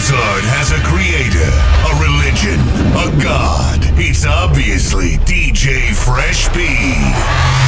Has 0.00 0.70
a 0.70 0.78
creator, 0.84 1.50
a 1.84 1.92
religion, 1.98 2.60
a 2.94 3.22
god. 3.22 3.80
It's 3.98 4.24
obviously 4.24 5.16
DJ 5.26 5.92
Fresh 5.92 6.48
B. 6.54 7.67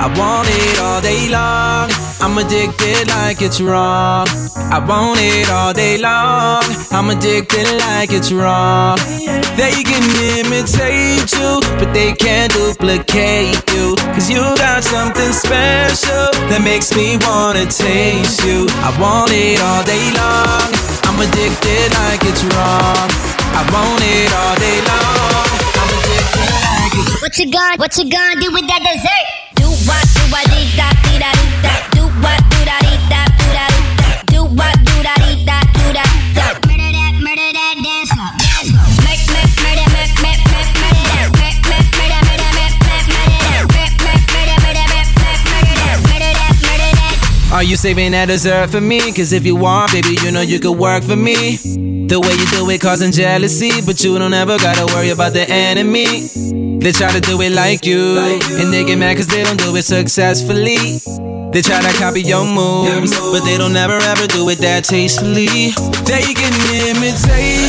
I 0.00 0.06
want 0.16 0.46
it 0.48 0.78
all 0.78 1.00
day 1.00 1.28
long. 1.28 1.90
I'm 2.20 2.38
addicted 2.38 3.08
like 3.08 3.42
it's 3.42 3.60
wrong. 3.60 4.28
I 4.70 4.78
want 4.78 5.18
it 5.20 5.50
all 5.50 5.72
day 5.72 5.98
long. 5.98 6.62
I'm 6.92 7.10
addicted 7.10 7.66
like 7.82 8.12
it's 8.12 8.30
wrong. 8.30 8.98
They 9.58 9.74
can 9.82 10.06
imitate 10.38 11.26
you, 11.34 11.58
but 11.82 11.92
they 11.92 12.12
can't 12.12 12.52
duplicate 12.52 13.58
you. 13.74 13.96
Cause 14.14 14.30
you 14.30 14.38
got 14.62 14.84
something 14.84 15.32
special 15.34 16.30
that 16.46 16.62
makes 16.62 16.94
me 16.94 17.18
wanna 17.26 17.66
taste 17.66 18.46
you. 18.46 18.70
I 18.86 18.94
want 19.02 19.34
it 19.34 19.58
all 19.58 19.82
day 19.82 20.14
long. 20.14 20.70
I'm 21.10 21.18
addicted 21.18 21.90
like 22.06 22.22
it's 22.22 22.46
wrong. 22.54 23.10
I 23.50 23.66
want 23.74 24.02
it 24.06 24.30
all 24.30 24.54
day 24.62 24.78
long. 24.86 25.46
I'm 25.74 25.90
addicted 25.90 26.50
like 26.70 26.94
it's 27.02 27.22
What 27.22 27.34
you 27.38 27.50
gonna, 27.50 27.76
what 27.82 27.96
you 27.98 28.06
gonna 28.06 28.40
do 28.40 28.52
with 28.54 28.66
that 28.70 28.82
dessert? 28.86 29.37
What, 29.88 30.04
do 30.14 30.22
dee 30.52 30.76
da, 30.76 30.90
da, 31.18 31.32
da. 31.64 31.72
Do 31.96 32.02
what, 32.20 32.40
do 32.50 32.64
da, 32.64 32.87
Are 47.58 47.64
you 47.64 47.74
saving 47.74 48.12
that 48.12 48.26
dessert 48.26 48.70
for 48.70 48.80
me? 48.80 49.00
Cause 49.10 49.32
if 49.32 49.44
you 49.44 49.56
want, 49.56 49.90
baby, 49.90 50.16
you 50.22 50.30
know 50.30 50.42
you 50.42 50.60
could 50.60 50.78
work 50.78 51.02
for 51.02 51.16
me. 51.16 51.56
The 52.06 52.20
way 52.22 52.30
you 52.30 52.46
do 52.54 52.70
it 52.70 52.80
causing 52.80 53.10
jealousy, 53.10 53.82
but 53.84 53.98
you 54.04 54.16
don't 54.16 54.32
ever 54.32 54.56
gotta 54.58 54.86
worry 54.94 55.10
about 55.10 55.32
the 55.32 55.42
enemy. 55.50 56.06
They 56.78 56.92
try 56.92 57.10
to 57.10 57.20
do 57.20 57.40
it 57.42 57.50
like 57.50 57.84
you, 57.84 58.16
and 58.62 58.72
they 58.72 58.84
get 58.84 58.96
mad 58.96 59.16
cause 59.16 59.26
they 59.26 59.42
don't 59.42 59.58
do 59.58 59.74
it 59.74 59.82
successfully. 59.82 61.02
They 61.50 61.60
try 61.60 61.82
to 61.82 61.98
copy 61.98 62.22
your 62.22 62.46
moves, 62.46 63.18
but 63.18 63.40
they 63.40 63.58
don't 63.58 63.74
ever 63.74 63.98
ever 64.06 64.28
do 64.28 64.48
it 64.50 64.58
that 64.58 64.84
tastefully. 64.84 65.74
They 66.06 66.30
can 66.38 66.54
imitate 66.86 67.67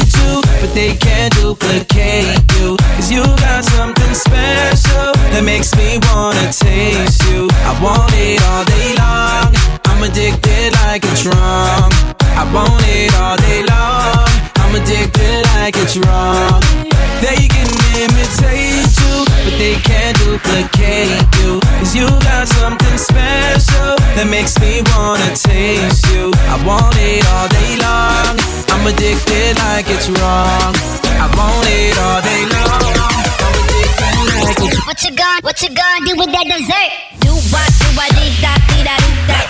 but 0.69 0.75
they 0.75 0.95
can't 0.95 1.33
duplicate 1.35 2.37
you. 2.57 2.77
Cause 2.95 3.11
you 3.11 3.23
got 3.23 3.63
something 3.63 4.13
special 4.13 5.13
that 5.31 5.43
makes 5.43 5.75
me 5.75 5.99
wanna 6.11 6.51
taste 6.51 7.23
you. 7.29 7.47
I 7.65 7.73
want 7.81 8.11
it 8.13 8.41
all 8.49 8.63
day 8.65 8.95
long. 8.97 9.53
I'm 9.85 10.03
addicted 10.03 10.73
like 10.85 11.03
it's 11.05 11.25
wrong. 11.25 11.89
I 12.37 12.43
want 12.53 12.83
it 12.87 13.13
all 13.15 13.37
day 13.37 13.63
long. 13.65 14.27
I'm 14.57 14.75
addicted 14.75 15.45
like 15.55 15.75
it's 15.77 15.97
wrong. 15.97 16.98
They 17.19 17.47
can 17.51 17.67
imitate 17.99 18.95
you, 18.95 19.15
but 19.43 19.55
they 19.59 19.75
can't 19.83 20.15
duplicate 20.23 21.19
you. 21.43 21.59
Cause 21.79 21.93
you 21.95 22.07
got 22.23 22.47
something 22.47 22.97
special 22.97 23.99
that 24.15 24.27
makes 24.29 24.55
me 24.59 24.81
wanna 24.95 25.35
taste 25.35 26.07
you. 26.15 26.31
I 26.47 26.55
want 26.63 26.95
it 26.95 27.27
all 27.35 27.47
day 27.51 27.75
long. 27.83 28.39
I'm 28.71 28.87
addicted 28.87 29.59
like 29.67 29.91
it's 29.91 30.07
wrong. 30.07 30.71
I 31.19 31.27
want 31.35 31.67
it 31.67 31.97
all 31.99 32.21
day 32.23 32.43
long. 32.55 32.87
What 34.87 35.03
you 35.03 35.11
gonna, 35.11 35.39
what 35.43 35.61
you 35.61 35.69
gonna 35.75 36.05
do 36.07 36.15
with 36.15 36.31
that 36.31 36.47
dessert? 36.47 36.91
Do 37.19 37.35
what, 37.51 37.67
do 37.67 37.87
what, 37.99 38.09
dee 38.15 38.31
da, 38.39 38.55
dee 38.71 38.83
da. 38.87 38.95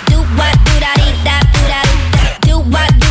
Do 0.10 0.18
what, 0.38 0.58
do 0.66 0.74
da, 0.82 0.92
do 0.98 1.06
dee 1.06 1.22
da. 1.22 1.38
Do 2.50 2.56
what, 2.74 2.90
do 2.98 3.09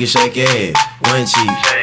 can 0.00 0.06
shake 0.06 0.36
your 0.36 0.48
head, 0.48 0.74
one 1.00 1.26
cheek, 1.26 1.79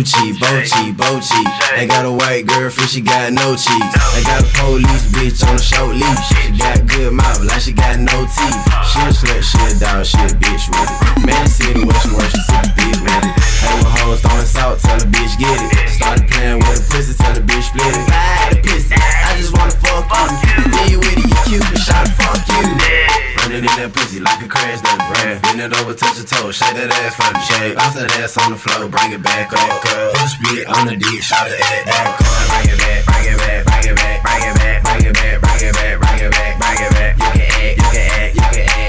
cheek, 0.00 0.40
both 0.40 1.20
cheek. 1.20 1.48
They 1.76 1.84
got 1.84 2.08
a 2.08 2.12
white 2.12 2.46
girlfriend, 2.46 2.88
she 2.88 3.02
got 3.04 3.32
no 3.32 3.52
cheeks. 3.52 3.92
They 4.16 4.24
got 4.24 4.40
a 4.40 4.48
police 4.56 5.04
bitch 5.12 5.44
on 5.44 5.56
a 5.56 5.60
short 5.60 5.92
leash. 5.92 6.24
She 6.32 6.56
got 6.56 6.86
good 6.88 7.12
mouth, 7.12 7.44
like 7.44 7.60
she 7.60 7.72
got 7.76 8.00
no 8.00 8.24
teeth. 8.24 8.62
She 8.88 9.04
a 9.04 9.12
slut, 9.12 9.44
she 9.44 9.60
a 9.60 9.76
dog, 9.76 10.06
she 10.08 10.16
a 10.24 10.32
bitch 10.40 10.72
with 10.72 10.88
it. 10.88 11.26
Man, 11.28 11.44
see 11.44 11.68
the 11.76 11.84
way 11.84 11.96
she 12.00 12.08
works, 12.16 12.32
the 12.32 12.72
bitch 12.72 12.96
with 13.04 13.20
it. 13.20 13.36
Hey, 13.60 13.76
with 13.76 13.92
hoes 14.00 14.20
throwing 14.24 14.48
salt, 14.48 14.80
tell 14.80 14.96
the 14.96 15.04
bitch 15.04 15.36
get 15.36 15.60
it. 15.60 15.88
Started 15.92 16.24
playing 16.30 16.64
with 16.64 16.80
a 16.80 16.84
pussy, 16.88 17.12
tell 17.12 17.34
the 17.36 17.44
bitch 17.44 17.68
split 17.68 17.92
it. 17.92 18.08
Ride 18.08 18.56
the 18.56 18.58
pussy, 18.64 18.96
I 18.96 19.36
just 19.36 19.52
wanna 19.52 19.76
fuck 19.76 20.08
you. 20.08 20.72
Then 20.72 20.96
with 21.04 21.20
it, 21.20 21.28
you 21.28 21.36
cute, 21.44 21.66
but 21.68 22.08
fuck 22.16 22.40
you. 22.48 22.62
Running 23.42 23.66
in 23.66 23.74
that 23.76 23.90
pussy 23.92 24.20
like 24.20 24.40
a 24.40 24.48
crash 24.48 24.80
that 24.80 24.98
breath. 25.10 25.42
Bend 25.42 25.60
it 25.60 25.74
over, 25.80 25.92
touch 25.92 26.16
your 26.16 26.26
toe, 26.26 26.50
shake 26.50 26.74
that 26.78 26.88
ass 26.88 27.18
for 27.18 27.28
the 27.34 27.40
shake. 27.42 27.74
Bounce 27.76 27.94
that 27.98 28.14
ass 28.22 28.38
on 28.38 28.52
the 28.52 28.58
floor, 28.58 28.88
bring 28.88 29.12
it 29.12 29.22
back 29.22 29.52
up. 29.52 29.81
Put 29.82 30.28
split 30.28 30.66
on 30.68 30.86
the 30.86 30.96
dick, 30.96 31.22
shot 31.22 31.48
it 31.50 31.58
at 31.58 31.86
that. 31.86 32.14
Bring 32.54 32.70
it 32.70 32.78
back, 32.78 33.02
bring 33.02 33.26
it 33.26 33.38
back, 33.38 33.66
bring 33.66 33.90
it 33.90 33.96
back, 33.98 34.22
bring 34.22 34.42
it 34.46 34.54
back, 34.54 34.78
bring 34.86 35.02
it 35.02 35.14
back, 35.18 35.40
bring 35.42 35.62
it 35.66 35.74
back, 35.74 35.98
bring 35.98 36.18
it 36.22 36.30
back, 36.30 36.54
bring 36.62 36.78
it 36.86 36.92
back. 36.94 37.18
You 37.18 37.26
can 37.34 37.50
act, 37.50 37.78
you 37.78 37.88
can 37.90 38.06
act, 38.14 38.34
you 38.36 38.46
can 38.46 38.62
act, 38.62 38.81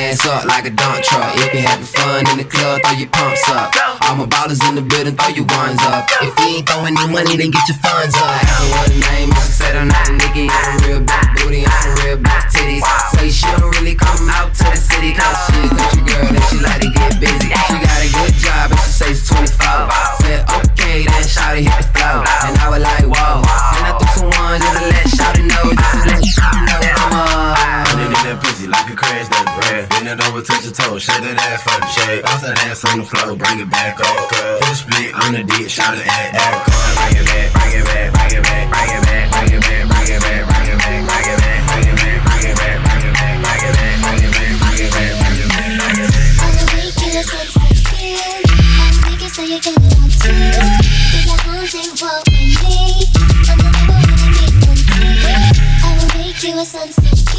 ass 0.00 0.24
up 0.24 0.44
like 0.48 0.64
a 0.64 0.72
dump 0.72 1.04
truck. 1.04 1.36
If 1.36 1.52
you 1.52 1.60
having 1.60 1.84
fun 1.84 2.24
in 2.32 2.36
the 2.40 2.48
club, 2.48 2.80
throw 2.80 2.96
your 2.96 3.12
pumps 3.12 3.44
up. 3.52 3.68
All 4.08 4.16
my 4.16 4.26
ballers 4.26 4.60
in 4.68 4.74
the 4.74 4.82
building, 4.82 5.16
throw 5.16 5.28
your 5.28 5.44
ones 5.44 5.80
up. 5.92 6.08
If 6.24 6.32
you 6.40 6.56
ain't 6.56 6.66
throwing 6.68 6.94
no 6.94 7.06
money, 7.08 7.36
then 7.36 7.52
get 7.52 7.64
your 7.68 7.76
funds 7.84 8.16
up. 8.16 8.24
I 8.24 8.40
don't 8.48 8.70
want 8.72 8.88
a 8.88 8.98
name, 9.12 9.30
she 9.44 9.52
said 9.52 9.76
I'm 9.76 9.88
not 9.88 10.08
a 10.08 10.12
nigga. 10.16 10.48
I'm 10.48 10.80
a 10.80 10.86
real 10.88 11.02
big 11.04 11.26
booty, 11.36 11.60
I'm 11.68 11.76
some 11.84 11.96
real 12.00 12.16
big 12.16 12.42
titties. 12.48 12.84
Say 13.12 13.28
she 13.28 13.46
don't 13.60 13.68
really 13.76 13.94
come 13.94 14.24
out 14.32 14.56
to 14.56 14.64
the 14.64 14.80
city, 14.80 15.12
cause 15.12 15.36
she 15.52 15.60
a 15.68 16.00
girl 16.08 16.32
and 16.32 16.44
she 16.48 16.56
like 16.64 16.80
to 16.80 16.88
get 16.88 17.20
busy. 17.20 17.52
She 17.52 17.76
got 17.76 18.00
a 18.00 18.08
good 18.16 18.34
job 18.40 18.72
and 18.72 18.80
she 18.80 18.90
say 18.90 19.10
it's 19.12 19.28
24. 19.28 19.52
Said 20.24 20.40
okay, 20.64 21.04
then 21.04 21.24
shawty 21.28 21.68
hit 21.68 21.76
the 21.76 21.86
flow. 21.92 22.24
And 22.48 22.56
I 22.56 22.66
was 22.72 22.80
like, 22.80 23.04
whoa. 23.04 23.44
And 23.44 23.84
I 23.84 23.92
threw 24.00 24.08
some 24.16 24.30
ones 24.32 24.64
just 24.64 24.76
to 24.80 24.84
let 24.88 25.06
shawty 25.12 25.44
know, 25.44 25.64
just 25.76 25.92
to 25.92 26.00
let 26.08 26.22
shawty 26.24 26.60
know 26.64 26.89
that 28.30 28.38
pussy 28.42 28.66
like 28.70 28.86
a 28.86 28.94
crash 28.94 29.26
that 29.26 29.42
breath. 29.58 29.90
Bend 29.90 30.06
it 30.06 30.22
over, 30.22 30.38
touch 30.42 30.62
your 30.62 30.70
toe, 30.70 30.98
shake 31.02 31.18
that 31.18 31.34
ass 31.34 31.66
for 31.66 31.74
the 31.82 31.88
shake. 31.90 32.22
Bounce 32.22 32.42
that 32.46 32.62
ass 32.62 32.86
on 32.86 33.02
the 33.02 33.06
floor, 33.06 33.34
bring 33.34 33.58
it 33.58 33.66
back 33.66 33.98
up. 33.98 34.30
Put 34.30 34.70
a 34.70 34.74
split 34.74 35.10
on 35.18 35.34
the 35.34 35.42
dick, 35.42 35.66
shot 35.66 35.98
it 35.98 36.06
at 36.06 36.30
that. 36.38 36.62
Bring 36.94 37.18
it 37.18 37.26
back, 37.26 37.50
bring 37.58 37.74
it 37.74 37.86
back, 37.90 38.14
bring 38.14 38.38
it 38.38 38.44
back, 38.46 38.70
bring 38.70 38.90
it 38.94 39.02
back, 39.02 39.34
bring 39.34 39.50
it 39.50 39.66
back, 39.66 39.90
bring 39.90 40.14
it 40.14 40.22
back, 40.22 40.46
bring 40.46 40.70
it 40.70 40.70
back, 40.70 40.70
bring 40.70 40.70
it 40.70 40.78
back, 40.78 41.26
bring 41.26 41.42
it 41.42 41.42
back, 41.42 41.66
bring 41.66 41.82
it 41.82 42.54
back, 42.54 42.78
bring 42.78 42.86
it 42.86 42.86
back, 42.86 42.86
bring 42.86 42.94
it 42.94 43.10
back, 43.10 43.34
bring 43.40 43.58
it 43.60 43.74
back, 43.74 43.98
bring 43.98 44.22
it 44.22 44.30
back, 44.30 44.54
bring 44.62 44.78
it 44.78 44.94
back, 44.94 45.74
bring 45.80 45.98
it 45.98 46.10
back. 46.14 46.38
I'ma 46.38 46.62
make 46.70 46.94
you 47.02 47.10
a 47.10 47.26
sunset. 47.26 47.82
I'ma 48.78 49.10
make 49.10 49.26
so 49.26 49.42
you're 49.42 49.58
gonna 49.58 49.90
want 49.90 50.14
to. 50.22 50.30
Get 51.10 51.26
your 51.26 51.40
arms 51.50 51.74
and 51.74 51.90
walk 51.98 52.22
with 52.30 52.54
me. 52.62 53.10
I'ma 53.50 53.66
never 53.74 53.98
wanna 54.06 54.30
be 54.38 54.46
one. 54.62 54.86
I 55.82 55.98
will 55.98 56.10
make 56.14 56.38
you 56.46 56.54
a 56.54 56.64
sunset 56.64 57.29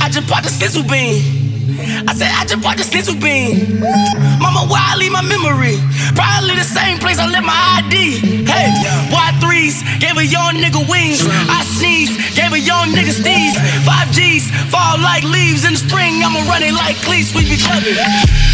I 0.00 0.10
just 0.10 0.28
bought 0.28 0.42
the 0.42 0.48
sizzle 0.48 0.84
bean. 0.84 1.47
I 1.68 2.16
said 2.16 2.32
I 2.32 2.48
just 2.48 2.64
bought 2.64 2.80
the 2.80 2.86
sizzle 2.86 3.20
bean. 3.20 3.76
Mama, 4.40 4.64
why 4.72 4.80
I 4.80 4.96
leave 4.96 5.12
my 5.12 5.20
memory? 5.20 5.76
Probably 6.16 6.56
the 6.56 6.64
same 6.64 6.96
place 6.96 7.20
I 7.20 7.28
left 7.28 7.44
my 7.44 7.84
ID. 7.84 8.48
Hey, 8.48 8.72
Y3s 9.12 10.00
gave 10.00 10.16
a 10.16 10.24
young 10.24 10.56
nigga 10.56 10.80
wings. 10.88 11.20
I 11.28 11.60
sneeze, 11.76 12.16
gave 12.32 12.56
a 12.56 12.60
young 12.60 12.96
nigga 12.96 13.12
steez. 13.12 13.52
Five 13.84 14.08
G's, 14.16 14.48
fall 14.72 14.96
like 14.96 15.28
leaves 15.28 15.68
in 15.68 15.76
the 15.76 15.82
spring. 15.82 16.24
I'ma 16.24 16.40
run 16.48 16.64
it 16.64 16.72
like 16.72 16.96
cleats, 17.04 17.36
we 17.36 17.44
be 17.44 17.60
clubbing. 17.60 18.00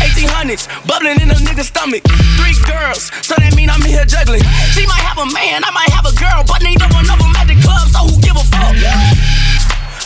1800s, 0.02 0.66
bubbling 0.82 1.22
in 1.22 1.30
a 1.30 1.38
nigga's 1.38 1.70
stomach. 1.70 2.02
Three 2.42 2.58
girls, 2.66 3.14
so 3.22 3.38
that 3.38 3.54
mean 3.54 3.70
I'm 3.70 3.82
here 3.86 4.02
juggling. 4.02 4.42
She 4.74 4.90
might 4.90 5.06
have 5.06 5.22
a 5.22 5.28
man, 5.30 5.62
I 5.62 5.70
might 5.70 5.94
have 5.94 6.10
a 6.10 6.14
girl, 6.18 6.42
but 6.50 6.66
neither 6.66 6.90
one 6.90 7.06
of 7.06 7.22
them 7.22 7.30
at 7.38 7.46
the 7.46 7.54
club, 7.62 7.86
so 7.94 8.10
who 8.10 8.18
give 8.18 8.34
a 8.34 8.44
fuck? 8.50 8.74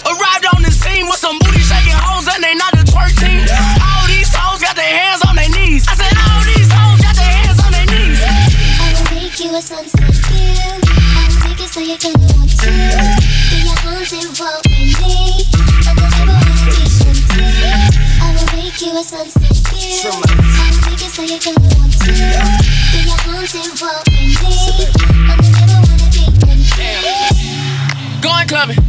Arrived 0.09 0.47
on 0.57 0.62
the 0.65 0.73
scene 0.73 1.05
with 1.05 1.21
some 1.21 1.37
booty 1.45 1.61
shaking 1.61 1.93
hoes 1.93 2.25
and 2.33 2.41
they 2.41 2.57
not 2.57 2.73
the 2.73 2.81
twerk 2.81 3.12
team. 3.21 3.45
All 3.85 4.09
these 4.09 4.33
hoes 4.33 4.57
got 4.57 4.73
their 4.73 4.88
hands 4.88 5.21
on 5.29 5.37
their 5.37 5.53
knees. 5.53 5.85
I 5.85 6.00
said 6.00 6.17
all 6.17 6.41
these 6.49 6.73
hoes 6.73 6.97
got 7.05 7.12
their 7.12 7.29
hands 7.29 7.61
on 7.61 7.77
their 7.77 7.85
knees. 7.93 8.17
I 8.25 8.88
will 8.97 9.05
make 9.12 9.37
you 9.37 9.53
a 9.53 9.61
sunset 9.61 10.09
view. 10.33 10.81
I 11.12 11.29
will 11.29 11.45
make 11.45 11.61
it 11.61 11.69
so 11.69 11.85
you're 11.85 12.00
gonna 12.00 12.25
want 12.25 12.49
to. 12.49 12.73
Get 13.53 13.69
your 13.69 13.77
arms 13.85 14.12
involved 14.17 14.65
with 14.73 14.97
me. 14.97 15.45
And 15.85 16.00
I 16.00 16.09
never 16.09 16.41
wanna 16.41 16.57
be 16.73 16.88
empty. 17.05 17.45
I 18.25 18.33
will 18.33 18.49
make 18.57 18.81
you 18.81 18.97
a 18.97 19.05
sunset 19.05 19.61
view. 19.69 20.09
I 20.09 20.73
will 20.73 20.88
make 20.88 21.05
it 21.05 21.12
so 21.12 21.21
you're 21.21 21.37
gonna 21.37 21.69
want 21.77 21.93
to. 22.00 22.17
Get 22.17 23.05
your 23.05 23.21
arms 23.29 23.53
involved 23.61 24.09
with 24.09 24.41
me. 24.41 24.57
And 25.29 25.37
I 25.37 25.53
never 25.53 25.85
wanna 25.85 26.09
be 26.17 26.25
empty. 26.49 26.97
Going 28.25 28.49
clubbing. 28.49 28.88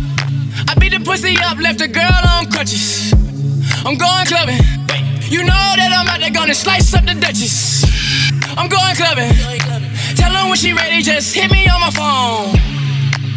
I 0.69 0.75
beat 0.77 0.93
the 0.93 1.01
pussy 1.01 1.33
up, 1.41 1.57
left 1.57 1.79
the 1.79 1.87
girl 1.87 2.21
on 2.29 2.45
crutches. 2.53 3.09
I'm 3.81 3.97
going 3.97 4.25
clubbing. 4.29 4.61
You 5.25 5.41
know 5.41 5.65
that 5.73 5.89
I'm 5.89 6.05
out 6.05 6.21
there 6.21 6.29
gonna 6.29 6.53
slice 6.53 6.93
up 6.93 7.09
the 7.09 7.17
Duchess. 7.17 7.81
I'm 8.53 8.69
going 8.69 8.93
clubbing. 8.93 9.33
Tell 10.13 10.29
her 10.29 10.45
when 10.45 10.61
she 10.61 10.77
ready, 10.77 11.01
just 11.01 11.33
hit 11.33 11.49
me 11.49 11.65
on 11.65 11.81
my 11.81 11.89
phone. 11.89 12.53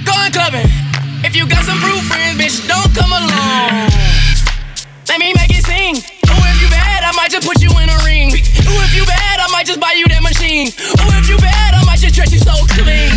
Going 0.04 0.28
clubbing. 0.28 0.68
If 1.24 1.32
you 1.32 1.48
got 1.48 1.64
some 1.64 1.80
proof 1.80 2.04
friends, 2.04 2.36
bitch, 2.36 2.68
don't 2.68 2.92
come 2.92 3.16
along. 3.16 3.88
Let 5.08 5.16
me 5.16 5.32
make 5.32 5.56
it 5.56 5.64
sing. 5.64 6.04
Oh, 6.28 6.36
if 6.52 6.60
you 6.60 6.68
bad, 6.68 7.00
I 7.00 7.16
might 7.16 7.32
just 7.32 7.48
put 7.48 7.64
you 7.64 7.72
in 7.80 7.88
a 7.88 7.98
ring. 8.04 8.28
Oh, 8.68 8.84
if 8.84 8.92
you 8.92 9.08
bad, 9.08 9.40
I 9.40 9.48
might 9.48 9.64
just 9.64 9.80
buy 9.80 9.96
you 9.96 10.04
that 10.12 10.20
machine. 10.20 10.68
Oh, 11.00 11.08
if 11.16 11.32
you 11.32 11.40
bad, 11.40 11.80
I 11.80 11.80
might 11.88 12.04
just 12.04 12.12
dress 12.12 12.28
you 12.28 12.44
so 12.44 12.52
clean. 12.76 13.08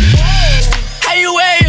How 1.04 1.12
you 1.20 1.36
wear 1.36 1.65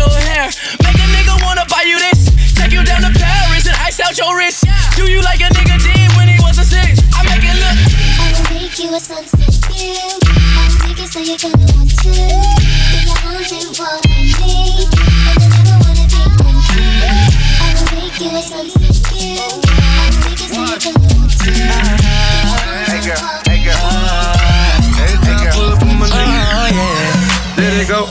out 4.08 4.18
your 4.18 4.38
wrist. 4.38 4.64
Do 4.96 5.04
you 5.12 5.22
like 5.22 5.42
a 5.42 5.50
nigga 5.52 5.76
did 5.84 6.16
when 6.16 6.28
he 6.30 6.40
was 6.40 6.58
a 6.58 6.64
six? 6.64 7.02
I 7.12 7.24
make 7.28 7.44
it 7.44 7.58
look. 7.60 7.76
I 8.24 8.32
will 8.32 8.48
make 8.56 8.80
you 8.80 8.96
a 8.96 9.00
sunset 9.00 9.52
view. 9.68 10.00
I 10.32 10.64
will 10.72 10.80
make 10.88 11.04
so 11.12 11.20
you're 11.20 11.36
gonna 11.36 11.68
want 11.76 11.92
to. 11.92 12.16
Get 12.16 13.04
your 13.04 13.20
arms 13.28 13.52
involved 13.52 14.08
with 14.08 14.32
me. 14.40 14.88
And 15.28 15.44
I 15.44 15.48
never 15.52 15.76
wanna 15.84 16.08
be 16.08 16.24
empty. 16.24 16.88
I 17.60 17.76
will 17.76 17.92
make 18.00 18.16
you 18.24 18.32
a 18.32 18.42
sunset 18.42 18.96
view. 19.12 19.44
I 19.44 20.08
will 20.08 20.24
make 20.24 20.40
so 20.40 20.56
you're 20.56 20.80
gonna 20.88 21.12
want 21.12 21.32
to. 21.36 21.52
Get 21.52 21.68
your 21.68 22.64
arms 22.64 22.96
involved 23.12 23.44
with 23.44 23.60
me. 23.60 23.76
Every 25.04 25.20
time 25.20 25.36
I 25.36 25.52
pull 25.52 25.68
up 25.68 25.84
on 25.84 25.96
my 26.00 26.08
knees, 26.08 26.48
let 27.60 27.76
it 27.76 27.88
go. 27.92 28.08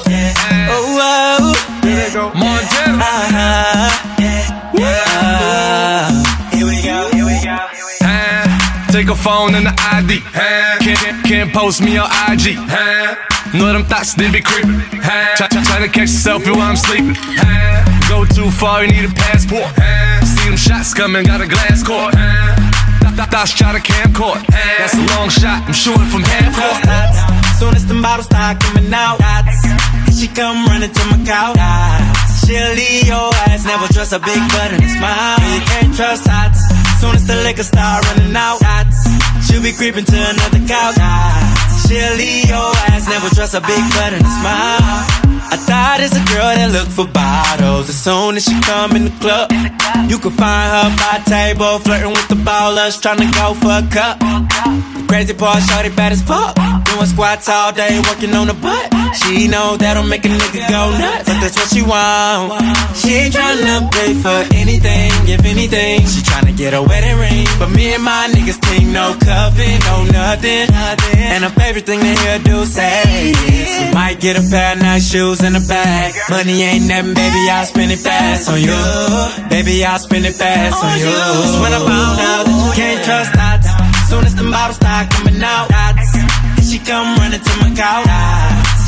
Oh, 0.68 1.00
oh, 1.00 1.56
Let 1.84 2.08
it 2.08 2.12
go. 2.12 2.24
Montana. 2.36 3.00
ah, 3.00 4.05
Phone 9.14 9.54
and 9.54 9.66
the 9.66 9.74
ID. 9.94 10.18
Huh? 10.34 10.78
Can't, 10.80 11.24
can't 11.24 11.52
post 11.52 11.82
me 11.82 11.96
on 11.96 12.10
IG. 12.32 12.56
Huh? 12.58 13.14
Know 13.54 13.72
them 13.72 13.84
thoughts, 13.84 14.14
they 14.14 14.30
be 14.30 14.40
creeping. 14.42 14.80
Huh? 14.98 15.36
Try, 15.36 15.46
try, 15.48 15.62
try 15.62 15.78
to 15.86 15.88
catch 15.92 16.10
a 16.10 16.18
selfie 16.18 16.50
while 16.50 16.72
I'm 16.72 16.76
sleeping. 16.76 17.14
Huh? 17.14 18.08
Go 18.08 18.24
too 18.26 18.50
far, 18.50 18.82
you 18.84 18.90
need 18.90 19.04
a 19.06 19.12
passport. 19.14 19.70
Huh? 19.78 20.24
See 20.24 20.48
them 20.48 20.56
shots 20.58 20.92
coming, 20.94 21.24
got 21.24 21.40
a 21.40 21.46
glass 21.46 21.82
court. 21.86 22.14
Huh? 22.16 22.56
Th- 23.06 23.14
th- 23.14 23.28
Thoughts 23.30 23.54
try 23.54 23.72
to 23.72 23.82
camcord. 23.84 24.42
That's 24.50 24.94
a 24.98 25.02
long 25.14 25.28
shot, 25.30 25.62
I'm 25.66 25.72
shooting 25.76 26.08
from 26.10 26.22
half 26.26 26.50
court. 26.56 26.82
Soon 27.60 27.74
as 27.76 27.86
the 27.86 27.94
bottles 28.02 28.26
start 28.26 28.58
coming 28.60 28.92
out, 28.92 29.18
she 30.12 30.26
come 30.28 30.66
running 30.66 30.90
to 30.90 31.02
my 31.14 31.18
couch. 31.24 31.56
She'll 32.44 32.74
leave 32.74 33.06
your 33.06 33.30
ass, 33.50 33.64
never 33.64 33.86
trust 33.92 34.12
a 34.12 34.18
big 34.20 34.38
butt 34.50 34.70
and 34.74 34.82
a 34.82 34.88
smile. 34.88 35.38
You 35.54 35.60
can't 35.66 35.94
trust 35.94 36.24
dots. 36.26 36.75
Soon 37.00 37.14
as 37.14 37.26
the 37.26 37.36
liquor 37.44 37.62
start 37.62 38.04
running 38.08 38.34
out, 38.36 38.58
she'll 39.44 39.62
be 39.62 39.72
creeping 39.72 40.04
to 40.04 40.16
another 40.16 40.60
couch. 40.66 40.96
She'll 41.86 42.16
leave 42.16 42.48
your 42.48 42.72
ass, 42.90 43.08
never 43.08 43.28
trust 43.34 43.54
a 43.54 43.60
big 43.60 43.82
butt 43.94 44.12
and 44.12 44.24
a 44.24 44.32
smile. 44.40 45.26
I 45.48 45.56
thought 45.56 46.00
it's 46.00 46.16
a 46.16 46.24
girl 46.34 46.50
that 46.56 46.70
look 46.72 46.88
for 46.88 47.06
bottles. 47.06 47.88
As 47.88 47.98
soon 48.02 48.36
as 48.36 48.44
she 48.44 48.58
come 48.62 48.96
in 48.96 49.04
the 49.04 49.14
club, 49.20 49.50
you 50.08 50.18
can 50.18 50.32
find 50.32 50.68
her 50.74 50.88
by 50.96 51.22
table, 51.24 51.78
flirting 51.80 52.10
with 52.10 52.28
the 52.28 52.36
ballers, 52.36 53.00
trying 53.00 53.18
to 53.18 53.30
go 53.32 53.54
for 53.54 53.72
a 53.80 53.84
cup. 53.90 54.20
Crazy 55.08 55.34
part, 55.34 55.62
shorty 55.62 55.90
bad 55.90 56.12
as 56.12 56.22
fuck. 56.22 56.54
Doing 56.84 57.06
squats 57.06 57.48
all 57.48 57.72
day, 57.72 58.00
working 58.10 58.34
on 58.34 58.48
the 58.48 58.54
butt. 58.54 58.92
She 59.14 59.48
know 59.48 59.76
that'll 59.76 60.02
make 60.02 60.24
a 60.24 60.28
nigga 60.28 60.68
go 60.68 60.90
nuts, 60.98 61.28
but 61.30 61.40
that's 61.40 61.56
what 61.56 61.68
she 61.70 61.82
want. 61.82 62.58
She 62.96 63.14
ain't 63.14 63.34
tryna 63.34 63.90
pay 63.92 64.14
for 64.18 64.38
anything, 64.54 65.12
if 65.30 65.44
anything. 65.46 66.00
She 66.06 66.20
tryna 66.26 66.56
get 66.56 66.74
a 66.74 66.82
wedding 66.82 67.16
ring, 67.18 67.46
but 67.58 67.70
me 67.70 67.94
and 67.94 68.02
my 68.02 68.28
niggas 68.34 68.58
think 68.58 68.90
no 68.90 69.14
cuffing, 69.22 69.78
no 69.86 70.04
nothing. 70.10 70.66
And 71.16 71.44
her 71.44 71.50
favorite 71.50 71.86
thing 71.86 72.00
to 72.00 72.12
hear 72.22 72.38
do 72.40 72.64
say 72.66 73.30
is 73.46 73.94
might 73.94 74.20
get 74.20 74.36
a 74.36 74.42
pair 74.50 74.74
of 74.74 74.82
nice 74.82 75.08
shoes 75.10 75.42
in 75.42 75.54
a 75.54 75.60
bag. 75.60 76.14
Money 76.28 76.62
ain't 76.62 76.88
nothing, 76.88 77.14
baby, 77.14 77.40
I'll 77.48 77.64
spend 77.64 77.92
it 77.92 78.00
fast 78.00 78.50
on 78.50 78.60
you. 78.60 78.76
Baby, 79.48 79.84
I'll 79.86 80.02
spend 80.02 80.26
it 80.26 80.34
fast 80.34 80.82
on 80.82 80.98
you. 80.98 81.06
Just 81.06 81.62
when 81.62 81.70
I 81.70 81.78
found 81.78 82.18
out 82.18 82.42
that 82.42 82.58
you 82.58 82.70
can't 82.74 83.00
trust 83.06 83.30
dots. 83.38 83.70
Soon 84.10 84.26
as 84.26 84.34
the 84.34 84.42
bottles 84.42 84.82
start 84.82 85.06
coming 85.14 85.38
out, 85.38 85.70
dots. 85.70 86.10
She 86.66 86.82
come 86.82 87.14
running 87.22 87.38
to 87.38 87.52
my 87.62 87.70
couch. 87.70 88.10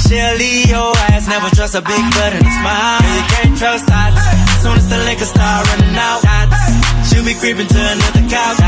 She'll 0.03 0.35
leave 0.35 0.67
your 0.67 0.91
ass, 1.15 1.31
never 1.31 1.55
trust 1.55 1.79
a 1.79 1.83
big 1.87 2.03
butt 2.19 2.35
and 2.35 2.43
a 2.43 2.51
smile. 2.51 2.99
You 3.15 3.23
can't 3.31 3.55
trust 3.55 3.87
dots. 3.87 4.19
Soon 4.59 4.75
as 4.75 4.91
the 4.91 4.99
liquor 5.07 5.29
start 5.31 5.71
running 5.71 5.95
out, 5.95 6.19
dots. 6.27 6.59
She'll 7.07 7.23
be 7.23 7.39
creeping 7.39 7.71
to 7.71 7.79
another 7.79 8.25
couch. 8.27 8.59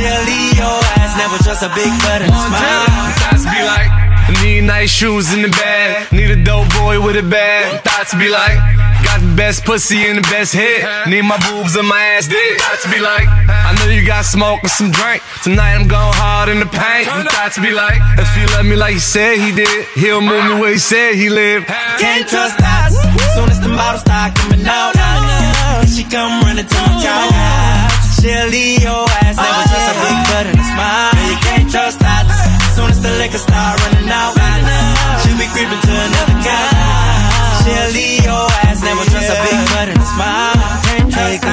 She'll 0.00 0.24
leave 0.24 0.56
your 0.56 0.80
ass, 0.96 1.12
never 1.20 1.36
trust 1.44 1.60
a 1.60 1.70
big 1.76 1.92
butt 2.08 2.24
and 2.24 2.32
a 2.32 2.40
smile. 2.40 2.88
Thoughts 3.20 3.44
be 3.44 3.60
like, 3.68 4.03
Need 4.30 4.62
nice 4.62 4.90
shoes 4.90 5.32
in 5.32 5.42
the 5.42 5.48
bag. 5.48 6.10
Need 6.12 6.30
a 6.30 6.36
dope 6.42 6.68
boy 6.80 7.00
with 7.00 7.16
a 7.16 7.22
bag. 7.22 7.82
Thoughts 7.84 8.14
be 8.14 8.28
like, 8.28 8.56
got 9.04 9.20
the 9.20 9.34
best 9.36 9.64
pussy 9.64 10.06
and 10.08 10.16
the 10.16 10.26
best 10.32 10.54
head. 10.54 11.08
Need 11.08 11.22
my 11.22 11.36
boobs 11.44 11.76
and 11.76 11.86
my 11.86 12.00
ass 12.16 12.26
dick. 12.26 12.58
Thoughts 12.60 12.88
be 12.88 13.00
like, 13.00 13.28
I 13.28 13.76
know 13.78 13.92
you 13.92 14.06
got 14.06 14.24
smoke 14.24 14.60
and 14.62 14.70
some 14.70 14.90
drink. 14.90 15.22
Tonight 15.42 15.74
I'm 15.76 15.86
going 15.88 16.16
hard 16.16 16.48
in 16.48 16.58
the 16.58 16.66
paint. 16.66 17.06
Thoughts 17.36 17.58
be 17.60 17.72
like, 17.72 18.00
if 18.16 18.28
he 18.32 18.46
love 18.56 18.64
me 18.64 18.76
like 18.76 18.94
he 18.94 19.00
said 19.00 19.36
he 19.36 19.52
did, 19.52 19.86
he'll 19.94 20.22
move 20.22 20.44
me 20.48 20.54
where 20.60 20.72
he 20.72 20.78
said 20.78 21.16
he 21.16 21.28
lived. 21.28 21.66
Can't 22.00 22.26
trust 22.26 22.56
dots. 22.56 22.96
Soon 23.36 23.50
as 23.50 23.60
the 23.60 23.68
bottles 23.68 24.00
start 24.00 24.34
coming 24.36 24.64
out, 24.64 24.96
she 25.84 26.02
come 26.04 26.40
running 26.42 26.64
to 26.64 26.74
my 26.80 26.96
couch. 27.04 27.92
She'll 28.24 28.48
leave 28.48 28.80
your 28.82 29.04
ass, 29.20 29.36
never 29.36 29.64
trust 29.68 29.92
a 29.92 29.94
big 30.00 30.16
butt 30.32 30.46
running 34.08 34.68
out, 34.68 35.20
she'll 35.22 35.38
be 35.38 35.46
creeping 35.48 35.80
to 35.80 35.92
another 35.92 36.38
couch. 36.44 37.64
She'll 37.64 37.90
leave 37.92 38.24
your 38.24 38.46
ass, 38.64 38.82
never 38.82 39.04
trust 39.08 39.30
a 39.30 39.36
big 39.42 39.60
butt 39.72 39.88
and 39.88 40.00
a 40.00 40.04
smile. 40.04 40.54
Can't. 41.10 41.44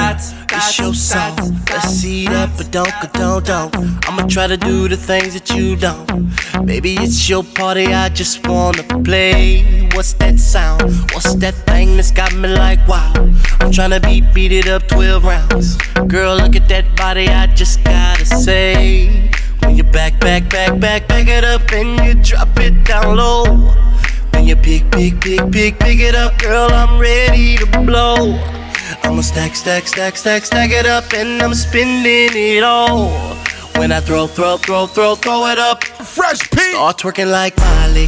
It's 0.54 0.78
your 0.78 0.94
song. 0.94 1.36
Let's 1.70 1.88
see 1.88 2.26
that, 2.26 2.50
but 2.56 2.70
don't, 2.70 2.92
don't, 3.14 3.44
don't. 3.44 4.08
I'ma 4.08 4.26
try 4.26 4.46
to 4.46 4.56
do 4.56 4.86
the 4.86 4.96
things 4.96 5.34
that 5.34 5.50
you 5.50 5.76
don't. 5.76 6.06
Baby, 6.66 6.94
it's 7.00 7.28
your 7.28 7.42
party, 7.42 7.86
I 7.86 8.08
just 8.10 8.46
wanna 8.46 8.84
play. 9.02 9.88
What's 9.94 10.12
that 10.14 10.38
sound? 10.38 10.82
What's 11.12 11.34
that 11.36 11.54
thing 11.66 11.96
that's 11.96 12.10
got 12.10 12.34
me 12.34 12.48
like 12.48 12.86
wow? 12.86 13.12
I'm 13.60 13.70
tryna 13.70 14.02
beat, 14.02 14.32
beat 14.34 14.52
it 14.52 14.68
up 14.68 14.86
12 14.88 15.24
rounds. 15.24 15.76
Girl, 16.06 16.36
look 16.36 16.54
at 16.54 16.68
that 16.68 16.96
body, 16.96 17.28
I 17.28 17.46
just 17.46 17.82
gotta 17.84 18.26
say. 18.26 19.30
When 19.62 19.76
you 19.76 19.84
back, 19.84 20.20
back, 20.20 20.48
back, 20.50 20.78
back, 20.78 21.08
back 21.08 21.28
it 21.28 21.44
up 21.44 21.70
and 21.72 21.98
you 22.04 22.14
drop 22.22 22.58
it 22.58 22.84
down 22.84 23.16
low. 23.16 23.44
When 24.32 24.44
you 24.44 24.56
pick, 24.56 24.90
pick, 24.90 25.20
pick, 25.20 25.50
pick, 25.50 25.78
pick 25.78 26.00
it 26.00 26.14
up, 26.14 26.38
girl, 26.38 26.70
I'm 26.72 26.98
ready 26.98 27.56
to 27.56 27.66
blow. 27.86 28.34
I'ma 29.04 29.22
stack, 29.22 29.54
stack, 29.54 29.86
stack, 29.86 30.16
stack, 30.16 30.44
stack 30.44 30.70
it 30.70 30.86
up, 30.86 31.12
and 31.14 31.40
I'm 31.42 31.54
spending 31.54 32.30
it 32.34 32.62
all. 32.62 33.10
When 33.76 33.92
I 33.92 34.00
throw, 34.00 34.26
throw, 34.26 34.56
throw, 34.56 34.86
throw, 34.86 35.14
throw 35.14 35.46
it 35.46 35.58
up, 35.58 35.84
Fresh 35.84 36.50
B. 36.50 36.60
start 36.72 36.98
twerking 36.98 37.30
like 37.30 37.56
Miley. 37.56 38.06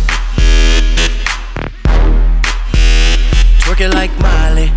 Twerking 3.65 3.95
like 3.95 4.13
Miley. 4.21 4.69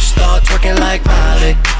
Start 0.00 0.42
twerking 0.44 0.78
like 0.80 1.04
Miley. 1.04 1.77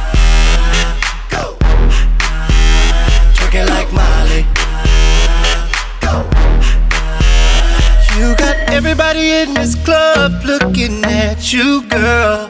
Everybody 8.89 9.33
in 9.33 9.53
this 9.53 9.75
club 9.85 10.33
looking 10.47 11.05
at 11.05 11.53
you, 11.53 11.83
girl. 11.89 12.49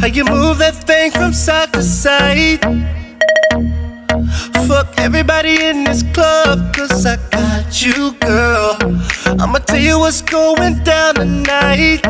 How 0.00 0.06
you 0.06 0.24
move 0.24 0.56
that 0.56 0.72
thing 0.72 1.10
from 1.10 1.34
side 1.34 1.70
to 1.74 1.82
side. 1.82 2.62
Fuck 4.66 4.94
everybody 4.96 5.62
in 5.62 5.84
this 5.84 6.02
club, 6.14 6.74
cause 6.74 7.04
I 7.04 7.16
got 7.30 7.82
you, 7.84 8.12
girl. 8.20 8.78
I'ma 9.38 9.58
tell 9.58 9.78
you 9.78 9.98
what's 9.98 10.22
going 10.22 10.82
down 10.82 11.16
tonight. 11.16 12.00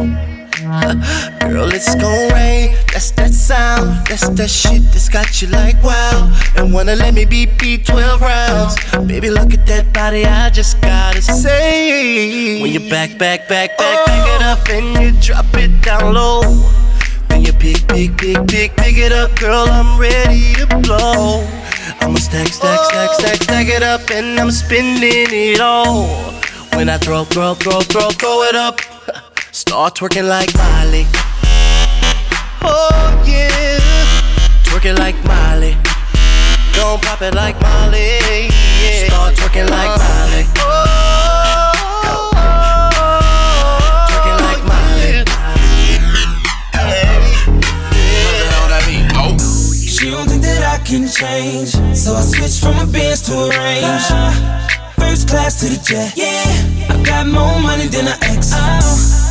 Girl, 0.66 1.70
it's 1.72 1.94
gon' 1.94 2.32
rain. 2.32 2.74
That's 2.92 3.12
that 3.12 3.32
sound. 3.32 4.04
That's 4.08 4.28
that 4.30 4.50
shit 4.50 4.82
that's 4.90 5.08
got 5.08 5.40
you 5.40 5.46
like 5.48 5.80
wow. 5.82 6.32
And 6.56 6.72
wanna 6.72 6.96
let 6.96 7.14
me 7.14 7.24
beat 7.24 7.56
beat 7.58 7.86
12 7.86 8.20
rounds. 8.20 8.74
Baby, 9.06 9.30
look 9.30 9.54
at 9.54 9.64
that 9.66 9.92
body. 9.92 10.24
I 10.24 10.50
just 10.50 10.80
gotta 10.80 11.22
say. 11.22 12.60
When 12.60 12.72
you 12.72 12.80
back, 12.90 13.16
back, 13.16 13.48
back, 13.48 13.78
back, 13.78 13.98
oh. 14.00 14.06
back 14.06 14.26
it 14.34 14.42
up 14.42 14.68
and 14.68 14.86
you 15.00 15.20
drop 15.20 15.46
it 15.54 15.70
down 15.82 16.14
low. 16.14 16.42
When 17.28 17.44
you 17.44 17.52
pick, 17.52 17.86
pick, 17.86 18.16
pick, 18.18 18.48
pick, 18.48 18.76
pick 18.76 18.96
it 18.96 19.12
up, 19.12 19.38
girl, 19.38 19.66
I'm 19.68 20.00
ready 20.00 20.54
to 20.54 20.66
blow. 20.82 21.46
I'ma 22.00 22.18
stack, 22.18 22.48
stack, 22.48 22.80
stack, 22.90 23.10
oh. 23.10 23.16
stack, 23.18 23.42
stack 23.42 23.68
it 23.68 23.84
up 23.84 24.10
and 24.10 24.40
I'm 24.40 24.50
spending 24.50 25.30
it 25.30 25.60
all. 25.60 26.06
When 26.74 26.88
I 26.88 26.98
throw, 26.98 27.22
throw, 27.22 27.54
throw, 27.54 27.82
throw, 27.82 28.10
throw 28.10 28.42
it 28.42 28.56
up. 28.56 28.95
Start 29.56 29.94
twerking 29.94 30.28
like 30.28 30.54
Miley. 30.54 31.06
Oh 32.60 33.24
yeah, 33.26 33.80
twerking 34.64 34.98
like 34.98 35.16
Miley. 35.24 35.74
Don't 36.74 37.00
pop 37.02 37.22
it 37.22 37.34
like 37.34 37.58
Miley. 37.62 38.50
Yeah. 38.84 39.06
Start 39.08 39.34
twerking 39.34 39.70
like 39.70 39.98
Miley. 39.98 40.44
Oh, 40.58 40.68
twerking 44.10 44.40
like 44.44 44.62
Miley. 44.68 45.24
She 49.88 50.10
don't 50.10 50.28
think 50.28 50.42
that 50.42 50.62
I 50.68 50.84
can 50.84 51.08
change, 51.08 51.70
so 51.96 52.12
I 52.12 52.20
switched 52.20 52.60
from 52.60 52.78
a 52.78 52.84
Benz 52.84 53.22
to 53.22 53.32
a 53.32 53.48
Range. 53.48 54.65
First 55.06 55.28
class 55.28 55.60
to 55.60 55.66
the 55.66 55.78
jet, 55.78 56.16
yeah. 56.16 56.90
I 56.90 57.00
got 57.02 57.26
more 57.28 57.60
money 57.60 57.86
than 57.86 58.08
an 58.08 58.18
ex, 58.22 58.50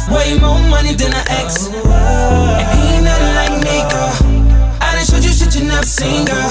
way 0.10 0.40
more 0.40 0.64
money 0.70 0.94
than 0.96 1.12
an 1.12 1.26
ex. 1.28 1.68
And 1.68 2.80
he 2.80 2.96
ain't 2.96 3.04
nothing 3.04 3.34
like 3.36 3.56
me, 3.60 3.84
girl. 3.92 4.16
I 4.80 4.96
done 4.96 5.06
showed 5.06 5.24
you 5.24 5.36
shit 5.36 5.54
you 5.54 5.68
never 5.68 5.86
seen, 5.86 6.26
girl. 6.26 6.50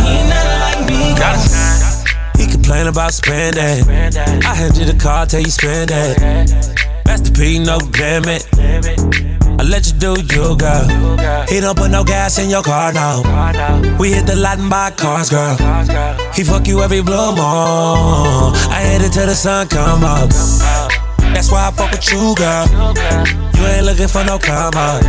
He 0.00 0.08
ain't 0.14 0.28
nothing 0.30 0.60
like 0.62 0.80
me, 0.86 1.14
girl. 1.18 1.38
He 2.38 2.46
complain 2.46 2.86
about 2.86 3.12
spending. 3.12 3.82
I 4.46 4.54
hand 4.54 4.76
you 4.78 4.84
the 4.84 4.96
car, 4.96 5.26
tell 5.26 5.40
you 5.40 5.50
spend 5.50 5.90
it. 5.92 6.16
Master 7.04 7.32
P, 7.32 7.58
no 7.58 7.78
limit. 7.98 8.46
I 8.56 9.62
let 9.64 9.90
you 9.90 9.98
do 9.98 10.14
you, 10.32 10.56
girl. 10.56 11.46
He 11.48 11.58
don't 11.58 11.76
put 11.76 11.90
no 11.90 12.04
gas 12.04 12.38
in 12.38 12.48
your 12.48 12.62
car, 12.62 12.92
no. 12.92 13.22
We 13.98 14.12
hit 14.12 14.26
the 14.26 14.36
lot 14.36 14.58
and 14.60 14.70
buy 14.70 14.92
cars, 14.92 15.30
girl. 15.30 15.56
He 16.34 16.44
fuck 16.44 16.66
you 16.66 16.80
every 16.82 17.02
blue 17.02 17.30
moon. 17.34 18.54
I 18.70 18.80
hit 18.92 19.02
it 19.02 19.12
till 19.12 19.26
the 19.26 19.34
sun 19.34 19.68
come 19.68 20.04
up. 20.04 20.30
That's 21.34 21.50
why 21.50 21.68
I 21.68 21.70
fuck 21.70 21.90
with 21.90 22.10
you, 22.12 22.34
girl. 22.36 22.66
You 23.54 23.66
ain't 23.66 23.86
looking 23.86 24.08
for 24.08 24.24
no 24.24 24.38
come 24.38 24.74
up. 24.74 25.02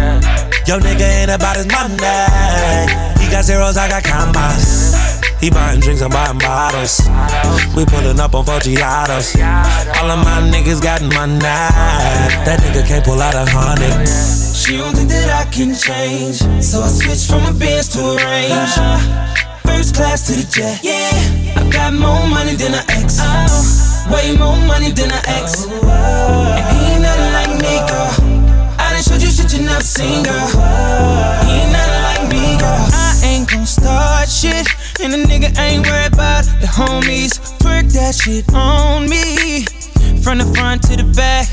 Yo, 0.68 0.78
nigga 0.80 1.08
ain't 1.22 1.32
about 1.32 1.58
his 1.58 1.68
money. 1.68 1.96
He 3.20 3.30
got 3.32 3.46
zeros, 3.46 3.78
I 3.78 3.88
got 3.88 4.04
commas. 4.04 4.96
He 5.40 5.50
buying 5.50 5.80
drinks, 5.80 6.02
I'm 6.02 6.12
buying 6.12 6.38
bottles. 6.38 7.02
We 7.76 7.86
pulling 7.86 8.20
up 8.20 8.36
on 8.36 8.46
Forgiatos. 8.46 9.36
All 9.98 10.12
of 10.12 10.20
my 10.20 10.42
niggas 10.52 10.82
got 10.82 11.02
money. 11.02 11.40
That 11.40 12.60
nigga 12.62 12.88
can't 12.88 13.04
pull 13.04 13.20
out 13.22 13.34
a 13.34 13.50
hundred. 13.50 14.08
She 14.56 14.78
don't 14.78 14.96
think 14.96 15.10
that 15.10 15.30
I 15.30 15.50
can 15.50 15.74
change, 15.74 16.38
so 16.64 16.82
I 16.82 16.90
switched 16.90 17.28
from 17.28 17.46
a 17.46 17.58
Benz 17.58 17.90
to 17.90 18.00
a 18.00 18.16
Range. 18.18 19.51
First 19.82 19.96
class 19.96 20.28
to 20.28 20.34
the 20.34 20.46
jet, 20.46 20.80
yeah. 20.84 21.10
I 21.58 21.68
got 21.74 21.92
more 21.92 22.22
money 22.30 22.54
than 22.54 22.76
an 22.76 22.86
ex, 23.02 23.18
oh. 23.18 24.14
way 24.14 24.38
more 24.38 24.62
money 24.70 24.92
than 24.92 25.10
an 25.10 25.24
ex. 25.26 25.66
Oh, 25.66 26.54
and 26.54 26.78
he 26.78 26.94
ain't 26.94 27.02
nothing 27.02 27.34
like 27.34 27.50
me, 27.58 27.82
girl. 27.90 28.78
I 28.78 28.94
done 28.94 29.02
showed 29.02 29.24
you 29.26 29.34
shit 29.34 29.52
you 29.58 29.66
never 29.66 29.82
seen, 29.82 30.22
oh, 30.22 30.30
girl. 30.30 31.50
He 31.50 31.66
ain't 31.66 31.74
nothing 31.74 32.04
like 32.14 32.26
me, 32.30 32.62
girl. 32.62 32.94
I 32.94 33.22
ain't 33.26 33.50
gon' 33.50 33.66
start 33.66 34.30
shit, 34.30 34.68
and 35.02 35.14
the 35.14 35.26
nigga 35.26 35.50
ain't 35.58 35.82
worried 35.90 36.14
about 36.14 36.46
the 36.62 36.70
homies. 36.70 37.42
Twerk 37.58 37.92
that 37.94 38.14
shit 38.14 38.54
on 38.54 39.10
me, 39.10 39.66
from 40.24 40.38
the 40.38 40.46
front 40.56 40.84
to 40.84 40.96
the 40.96 41.04
back. 41.16 41.48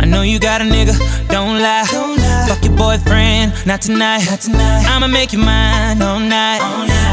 I 0.00 0.04
know 0.04 0.22
you 0.22 0.38
got 0.38 0.60
a 0.60 0.64
nigga, 0.64 0.94
don't 1.28 1.60
lie. 1.60 1.86
Don't 1.90 2.16
lie. 2.16 2.46
Fuck 2.48 2.64
your 2.64 2.76
boyfriend, 2.76 3.52
not 3.66 3.80
tonight. 3.80 4.24
not 4.28 4.40
tonight. 4.40 4.84
I'ma 4.88 5.06
make 5.06 5.32
you 5.32 5.38
mine 5.38 6.00
all 6.02 6.18
night. 6.18 6.60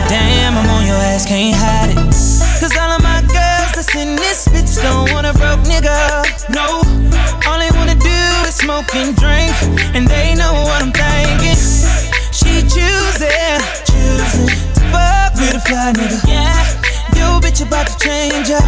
Damn, 0.10 0.58
I'm 0.58 0.69
on 0.69 0.86
your 0.86 0.95
ass, 0.95 1.26
can't 1.26 1.56
hide 1.56 1.91
it. 1.91 1.98
Cause 2.60 2.76
all 2.76 2.91
of 2.91 3.02
my 3.02 3.22
girls 3.22 3.72
that's 3.76 3.95
in 3.95 4.15
this 4.15 4.48
bitch 4.48 4.82
don't 4.82 5.12
want 5.13 5.28
a 5.28 5.34
broke 5.34 5.63
nigga. 5.69 5.95
No, 6.50 6.84
all 7.48 7.60
they 7.60 7.72
wanna 7.78 7.95
do 7.95 8.19
is 8.48 8.56
smoke 8.56 8.93
and 8.95 9.15
drink, 9.15 9.54
and 9.95 10.08
they 10.08 10.36
know 10.36 10.54
what 10.67 10.82
I'm 10.84 10.91
thinking. 10.91 11.60
She 12.32 12.62
choosing, 12.67 13.60
choosing 13.88 14.69
fuck 14.91 15.34
with 15.36 15.56
a 15.56 15.62
fly 15.62 15.93
nigga. 15.93 16.19
Yeah, 16.28 16.88
yo 17.20 17.40
bitch 17.44 17.62
about 17.62 17.88
to 17.88 17.96
change 18.00 18.50
up. 18.50 18.64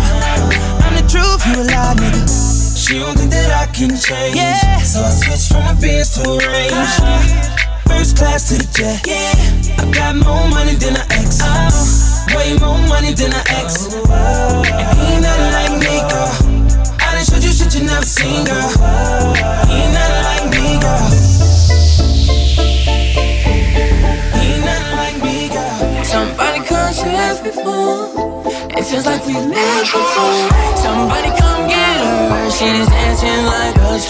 I'm 0.84 0.94
the 1.00 1.06
truth, 1.08 1.42
you 1.48 1.64
a 1.64 1.66
lie 1.72 1.96
nigga. 1.96 2.28
She 2.76 3.00
don't 3.00 3.16
think 3.18 3.32
that 3.32 3.52
I 3.56 3.72
can 3.72 3.96
change. 3.96 4.36
Yeah. 4.36 4.84
So 4.84 5.00
I 5.00 5.12
switched 5.16 5.48
from 5.48 5.64
a 5.64 5.74
Benz 5.80 6.12
to 6.20 6.28
a 6.28 6.38
Range. 6.38 6.76
Uh-huh. 6.76 7.88
First 7.88 8.18
class 8.18 8.50
to 8.50 8.60
the 8.60 8.68
jet. 8.76 9.00
Yeah. 9.08 9.32
I 9.80 9.86
got 9.92 10.16
more 10.20 10.50
money 10.52 10.76
than 10.76 11.00
an 11.00 11.08
ex. 11.16 11.40
Uh-huh. 11.40 12.36
Way 12.36 12.58
more 12.60 12.82
money 12.92 13.14
than 13.14 13.32
an 13.32 13.46
ex. 13.48 13.88
And 13.88 14.98
he 15.00 15.06
ain't 15.08 15.24
nothing 15.24 15.52
like 15.56 15.71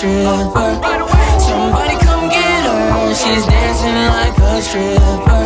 stripper. 0.02 0.82
Somebody 1.38 1.96
come 2.02 2.28
get 2.28 2.66
her. 2.66 3.14
She's 3.14 3.46
dancing 3.46 3.94
like 4.10 4.36
a 4.36 4.60
stripper. 4.60 5.44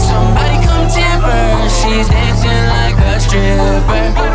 Somebody 0.00 0.56
come 0.64 0.88
tip 0.88 1.20
her. 1.20 1.68
She's 1.68 2.08
dancing 2.08 2.64
like 2.72 2.96
a 2.96 3.20
stripper. 3.20 4.31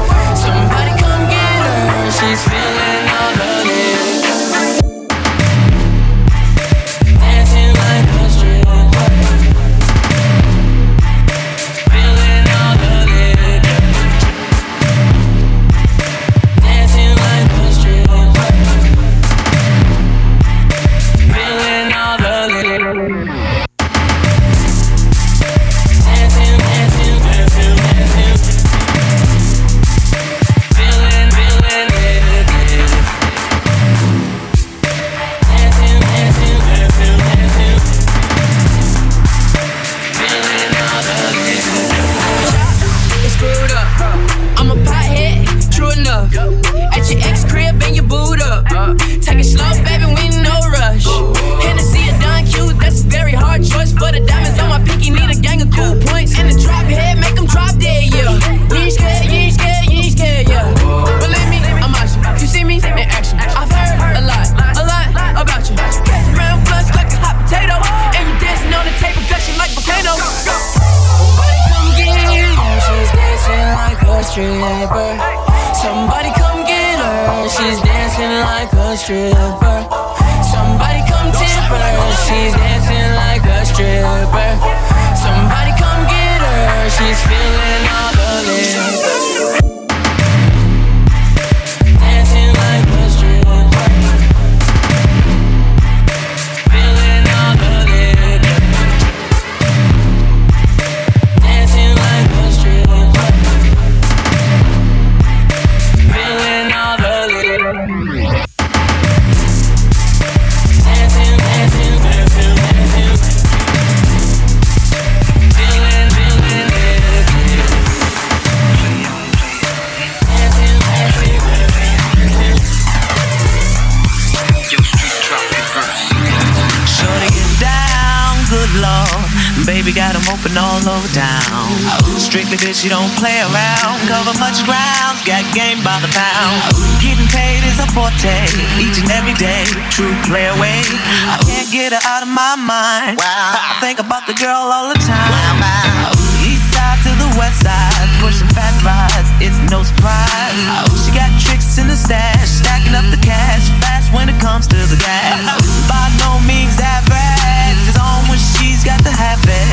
true 139.97 140.13
play 140.29 140.45
away. 140.45 140.85
I 141.25 141.41
can't 141.41 141.65
get 141.73 141.89
her 141.89 142.03
out 142.05 142.21
of 142.21 142.29
my 142.29 142.53
mind. 142.53 143.17
Wow. 143.17 143.73
I 143.73 143.81
think 143.81 143.97
about 143.97 144.29
the 144.29 144.37
girl 144.37 144.69
all 144.69 144.93
the 144.93 144.99
time. 145.01 145.57
Wow. 145.57 146.13
East 146.45 146.61
side 146.69 147.01
to 147.01 147.09
the 147.17 147.25
west 147.33 147.65
side, 147.65 148.05
pushing 148.21 148.45
fat 148.53 148.77
rides, 148.85 149.25
it's 149.41 149.57
no 149.73 149.81
surprise. 149.81 150.53
She 151.01 151.09
got 151.17 151.33
tricks 151.41 151.81
in 151.81 151.89
the 151.89 151.97
stash, 151.97 152.61
stacking 152.61 152.93
up 152.93 153.09
the 153.09 153.17
cash 153.25 153.73
fast 153.81 154.13
when 154.13 154.29
it 154.29 154.37
comes 154.37 154.69
to 154.69 154.77
the 154.77 155.01
gas. 155.01 155.41
By 155.89 156.13
no 156.21 156.37
means 156.45 156.77
average, 156.77 157.81
it's 157.89 157.97
on 157.97 158.21
when 158.29 158.37
she's 158.37 158.85
got 158.85 159.01
the 159.01 159.09
habit. 159.09 159.65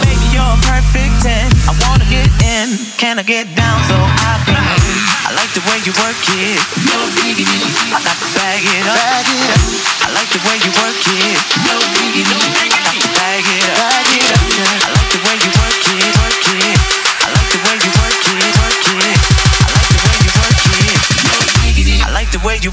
Baby, 0.00 0.32
you're 0.32 0.48
a 0.48 0.60
perfect 0.64 1.12
10. 1.20 1.28
I 1.68 1.76
wanna 1.84 2.08
get 2.08 2.24
in, 2.40 2.72
can 2.96 3.20
I 3.20 3.22
get 3.22 3.44
down 3.52 3.84
so 3.84 4.00
I 4.00 4.32
can? 4.48 4.64
I 5.28 5.36
like 5.36 5.52
the 5.52 5.60
way 5.68 5.76
you 5.84 5.92
work 6.00 6.16
it. 6.40 6.56
No, 6.88 6.96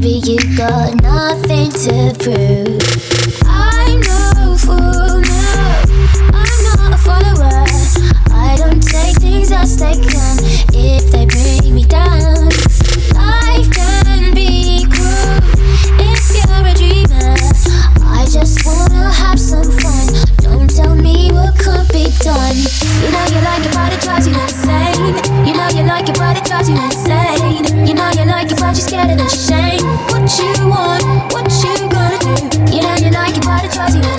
Baby, 0.00 0.20
you 0.30 0.38
got 0.56 1.02
nothing 1.02 1.72
to 1.72 2.14
prove. 2.22 3.42
I'm 3.44 3.98
no 3.98 4.54
fool, 4.56 5.18
no. 5.18 5.82
I'm 6.38 6.62
not 6.62 6.94
a 6.94 6.98
follower. 7.02 7.66
I 8.30 8.54
don't 8.58 8.80
take 8.80 9.16
things 9.16 9.50
as 9.50 9.76
they 9.76 9.94
come 9.94 10.38
if 10.72 11.10
they 11.10 11.26
bring 11.26 11.74
me 11.74 11.82
down. 11.82 12.46
Life 13.18 13.74
can 13.74 14.32
be 14.36 14.86
cruel 14.86 15.42
if 15.98 16.30
you're 16.30 16.62
a 16.62 16.74
dreamer. 16.78 17.34
I 18.06 18.24
just 18.30 18.64
wanna 18.64 19.10
have 19.10 19.40
some 19.40 19.64
fun. 19.64 20.14
Don't 20.36 20.70
tell 20.70 20.94
me 20.94 21.32
what 21.32 21.58
could 21.58 21.88
be 21.88 22.14
done. 22.22 22.54
You 23.02 23.10
know 23.10 23.24
you 23.34 23.40
like 23.42 23.66
it, 23.66 23.74
but 23.74 23.92
it 23.92 24.00
drives 24.00 24.28
you 24.28 24.34
insane. 24.46 25.16
You 25.44 25.54
know 25.58 25.68
you 25.74 25.82
like 25.82 26.08
it, 26.08 26.16
but 26.16 26.38
it 26.38 26.44
drives 26.44 26.68
you 26.68 26.76
insane 26.76 27.57
like 28.38 28.52
it, 28.52 28.58
but 28.60 28.66
you're 28.66 28.86
scared 28.86 29.10
of 29.10 29.18
the 29.18 29.28
shame. 29.28 29.82
What 30.10 30.30
you 30.38 30.68
want, 30.68 31.02
what 31.32 31.50
you 31.58 31.74
gonna 31.90 32.18
do? 32.22 32.72
You 32.72 32.82
know 32.82 32.94
you 32.94 33.10
like 33.10 33.36
it, 33.36 33.42
but 33.42 33.64
it 33.64 33.72
drives 33.72 33.96
you 33.96 34.17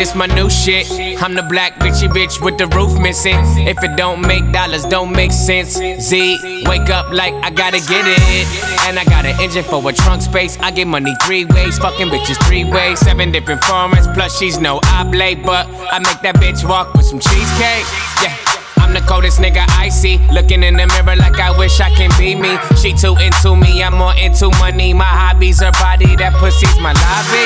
this 0.00 0.14
my 0.14 0.26
new 0.28 0.48
shit. 0.48 0.90
I'm 1.22 1.34
the 1.34 1.42
black 1.42 1.74
bitchy 1.74 2.08
bitch 2.08 2.42
with 2.42 2.56
the 2.56 2.66
roof 2.68 2.98
missing. 2.98 3.36
If 3.68 3.84
it 3.84 3.96
don't 3.98 4.22
make 4.22 4.50
dollars, 4.50 4.84
don't 4.86 5.12
make 5.12 5.30
sense. 5.30 5.74
Z, 5.74 6.64
wake 6.64 6.88
up 6.88 7.12
like 7.12 7.34
I 7.44 7.50
gotta 7.50 7.80
get 7.80 8.06
it. 8.06 8.46
And 8.88 8.98
I 8.98 9.04
got 9.04 9.26
an 9.26 9.38
engine 9.38 9.62
for 9.62 9.86
a 9.86 9.92
trunk 9.92 10.22
space. 10.22 10.58
I 10.60 10.70
get 10.70 10.86
money 10.86 11.14
three 11.26 11.44
ways, 11.44 11.76
fucking 11.78 12.08
bitches 12.08 12.40
three 12.46 12.64
ways. 12.64 12.98
Seven 13.00 13.30
different 13.30 13.60
formats, 13.60 14.12
plus 14.14 14.38
she's 14.38 14.58
no 14.58 14.80
oblate. 14.94 15.42
But 15.42 15.66
I 15.68 15.98
make 15.98 16.20
that 16.22 16.36
bitch 16.36 16.66
walk 16.66 16.94
with 16.94 17.04
some 17.04 17.20
cheesecake. 17.20 17.84
Yeah. 18.24 18.59
I'm 18.90 18.98
the 18.98 19.06
coldest 19.06 19.38
nigga 19.38 19.62
I 19.78 19.88
see. 19.88 20.18
Looking 20.34 20.66
in 20.66 20.74
the 20.74 20.82
mirror 20.82 21.14
like 21.14 21.38
I 21.38 21.54
wish 21.56 21.78
I 21.78 21.94
can 21.94 22.10
be 22.18 22.34
me. 22.34 22.58
She 22.74 22.90
too 22.90 23.14
into 23.22 23.54
me, 23.54 23.86
I'm 23.86 23.94
more 23.94 24.10
into 24.18 24.50
money. 24.58 24.90
My 24.90 25.06
hobbies, 25.06 25.62
her 25.62 25.70
body, 25.78 26.18
that 26.18 26.34
pussy's 26.42 26.74
my 26.82 26.90
lobby. 26.90 27.44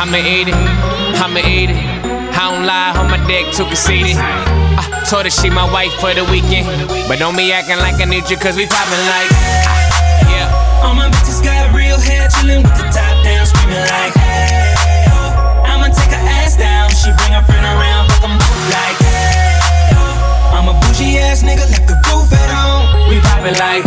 I'ma 0.00 0.16
eat 0.24 0.48
it, 0.48 0.56
I'ma 1.20 1.44
eat 1.44 1.68
it. 1.68 1.84
I 2.32 2.48
don't 2.48 2.64
lie, 2.64 2.96
on 2.96 3.12
my 3.12 3.20
dick, 3.28 3.44
too 3.52 3.68
conceited. 3.68 4.16
I 4.16 5.04
told 5.04 5.28
her 5.28 5.30
she 5.30 5.52
my 5.52 5.68
wife 5.68 5.92
for 6.00 6.16
the 6.16 6.24
weekend. 6.32 6.64
But 7.12 7.20
don't 7.20 7.36
be 7.36 7.52
acting 7.52 7.76
like 7.76 8.00
I 8.00 8.08
need 8.08 8.24
you, 8.32 8.40
cause 8.40 8.56
we 8.56 8.64
poppin' 8.64 9.04
like. 9.12 9.28
Yeah. 10.32 10.48
All 10.80 10.96
my 10.96 11.12
bitches 11.12 11.44
got 11.44 11.76
real 11.76 12.00
hair, 12.00 12.24
chillin' 12.32 12.64
with 12.64 12.72
the 12.72 12.88
top 12.88 13.20
down, 13.20 13.44
screaming 13.44 13.84
like, 13.84 14.16
hey, 14.16 15.12
oh. 15.12 15.60
I'ma 15.60 15.92
take 15.92 16.08
her 16.08 16.24
ass 16.40 16.56
down, 16.56 16.88
she 16.88 17.12
bring 17.20 17.36
her 17.36 17.44
friend 17.44 17.68
around, 17.68 18.08
fuck 18.16 18.32
'em 18.32 18.40
both 18.40 18.64
like, 18.72 18.96
bougie 20.96 21.18
ass 21.18 21.42
nigga, 21.42 21.68
left 21.70 21.86
the 21.86 21.94
roof 22.08 22.32
at 22.32 22.50
home. 22.50 23.08
We 23.08 23.20
poppin' 23.20 23.54
like. 23.60 23.84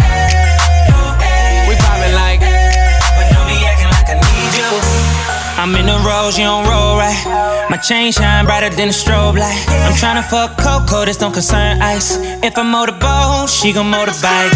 We 1.67 1.75
poppin' 1.75 2.13
like. 2.13 2.39
But 3.17 3.25
don't 3.33 3.47
be 3.47 3.57
acting 3.65 3.89
like 3.89 4.09
I 4.09 4.15
need 4.21 4.53
you. 4.57 4.69
I'm 5.57 5.75
in 5.75 5.87
the 5.87 5.97
rose, 6.05 6.37
you 6.37 6.45
don't 6.45 6.65
roll 6.65 6.97
right. 6.97 7.17
My 7.69 7.77
chain 7.77 8.11
shine 8.11 8.45
brighter 8.45 8.69
than 8.69 8.89
a 8.89 8.91
strobe 8.91 9.37
light. 9.37 9.57
I'm 9.67 9.93
tryna 9.93 10.23
fuck 10.23 10.57
Coco, 10.57 11.05
this 11.05 11.17
don't 11.17 11.33
concern 11.33 11.81
ice. 11.81 12.17
If 12.43 12.57
I 12.57 12.63
motorboat, 12.63 13.49
she 13.49 13.73
gon' 13.73 13.91
motorbike. 13.91 14.53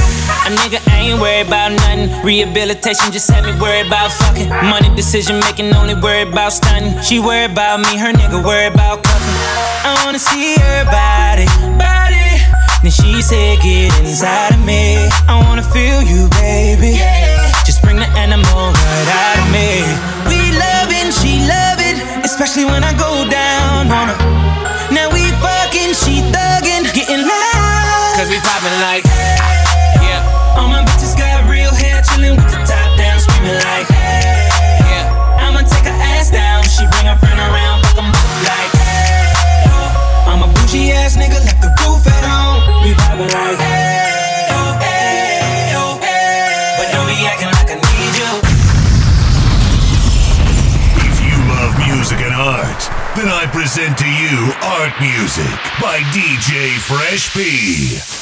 A 0.47 0.49
nigga 0.53 0.79
ain't 0.93 1.19
worried 1.19 1.47
about 1.47 1.71
nothing. 1.71 2.09
Rehabilitation 2.23 3.11
just 3.11 3.29
had 3.29 3.45
me 3.45 3.59
worried 3.59 3.87
about 3.87 4.11
fucking. 4.13 4.49
Money 4.49 4.93
decision 4.95 5.39
making, 5.39 5.73
only 5.73 5.95
worried 5.95 6.29
about 6.29 6.53
stunning. 6.53 7.01
She 7.01 7.19
worried 7.19 7.51
about 7.51 7.79
me, 7.79 7.97
her 7.97 8.13
nigga 8.13 8.43
worried 8.45 8.73
about 8.73 9.03
cuffing. 9.03 9.37
I 9.85 10.01
wanna 10.05 10.19
see 10.19 10.55
her 10.55 10.85
body, 10.85 11.45
body. 11.77 11.92
Then 12.83 12.91
she 12.91 13.21
said, 13.21 13.59
get 13.63 13.97
inside 14.03 14.53
of 14.53 14.63
me. 14.65 14.99
I 15.27 15.41
wanna 15.47 15.63
feel 15.63 16.03
you, 16.03 16.29
baby. 16.37 16.99
Just 17.65 17.81
bring 17.81 17.97
the 17.97 18.09
animal 18.19 18.75
right 18.75 19.09
out 19.23 19.37
of 19.39 19.47
me. 19.49 19.81
We 20.29 20.51
love 20.59 20.73
loving, 20.83 21.11
she 21.11 21.39
love 21.47 21.79
it, 21.79 21.97
especially 22.25 22.65
when 22.65 22.83
I 22.83 22.93
go 22.93 23.27
down 23.29 23.91
on 23.91 24.07
her. 24.11 24.19
Now 24.91 25.09
we 25.11 25.23
fucking, 25.41 25.93
she 25.93 26.21
thuggin', 26.31 26.85
getting 26.93 27.23
loud. 27.25 28.13
Cause 28.15 28.29
we 28.29 28.39
poppin' 28.39 28.79
like. 28.81 29.03
Music 55.36 55.59
by 55.81 55.97
DJ 56.11 56.77
Fresh 56.77 57.34
P. 57.34 58.12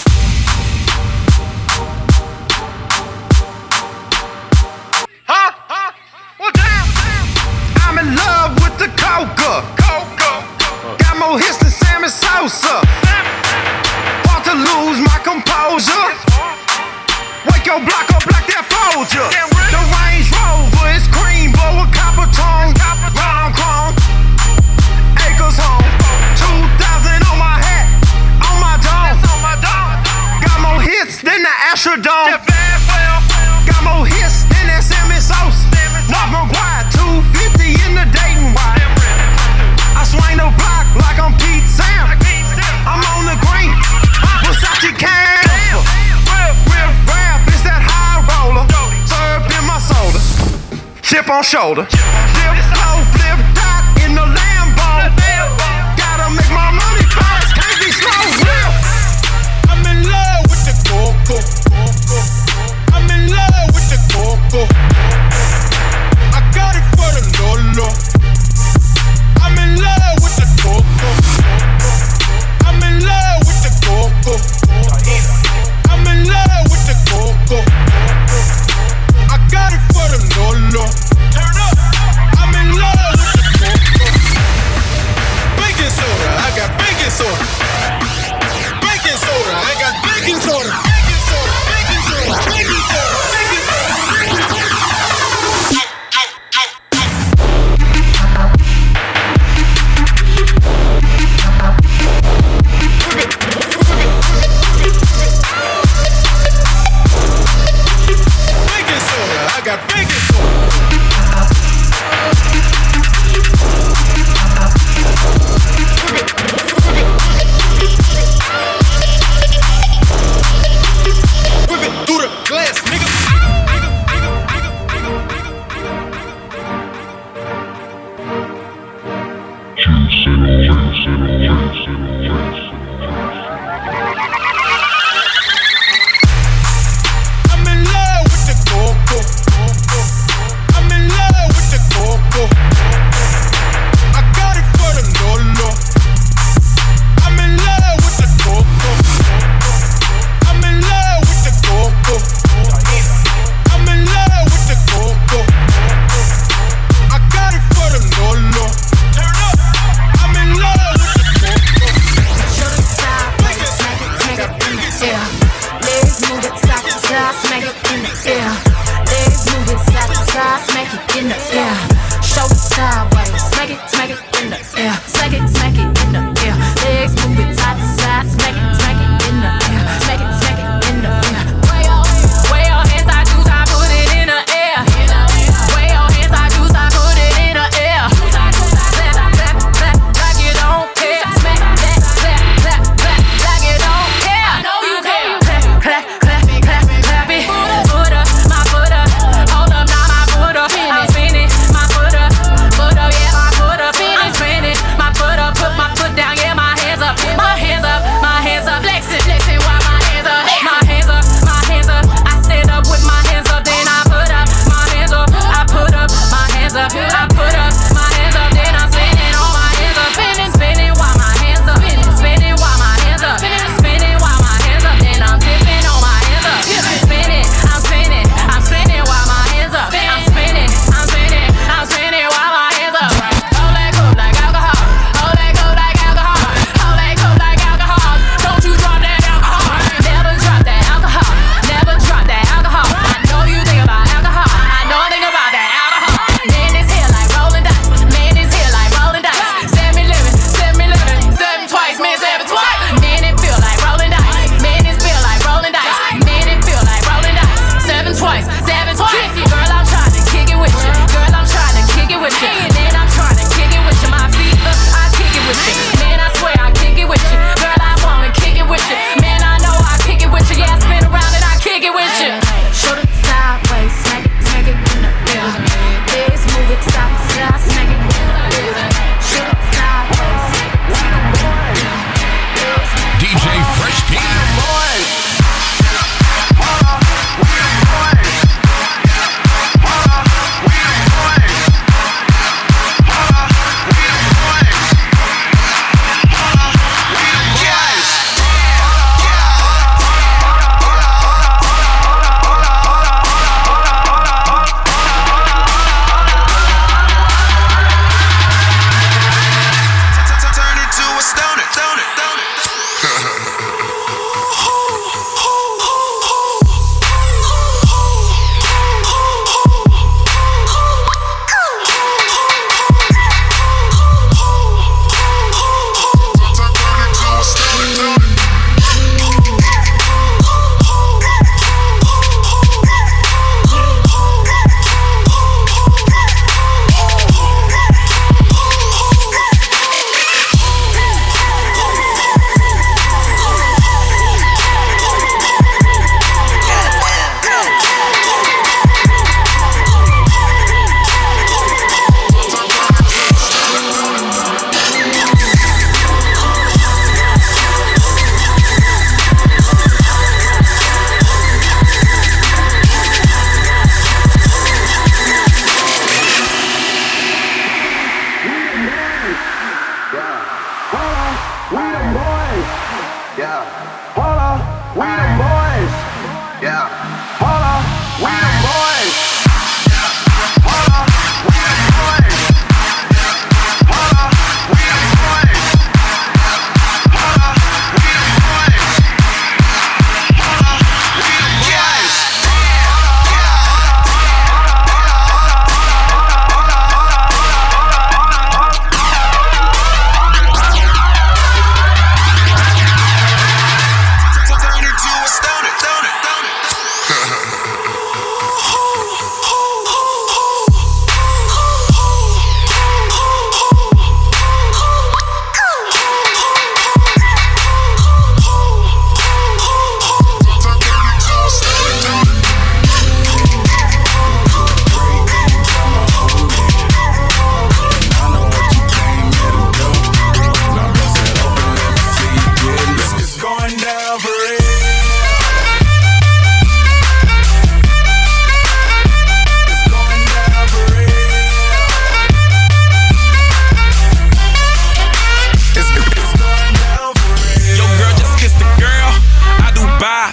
shoulder. 51.61 51.90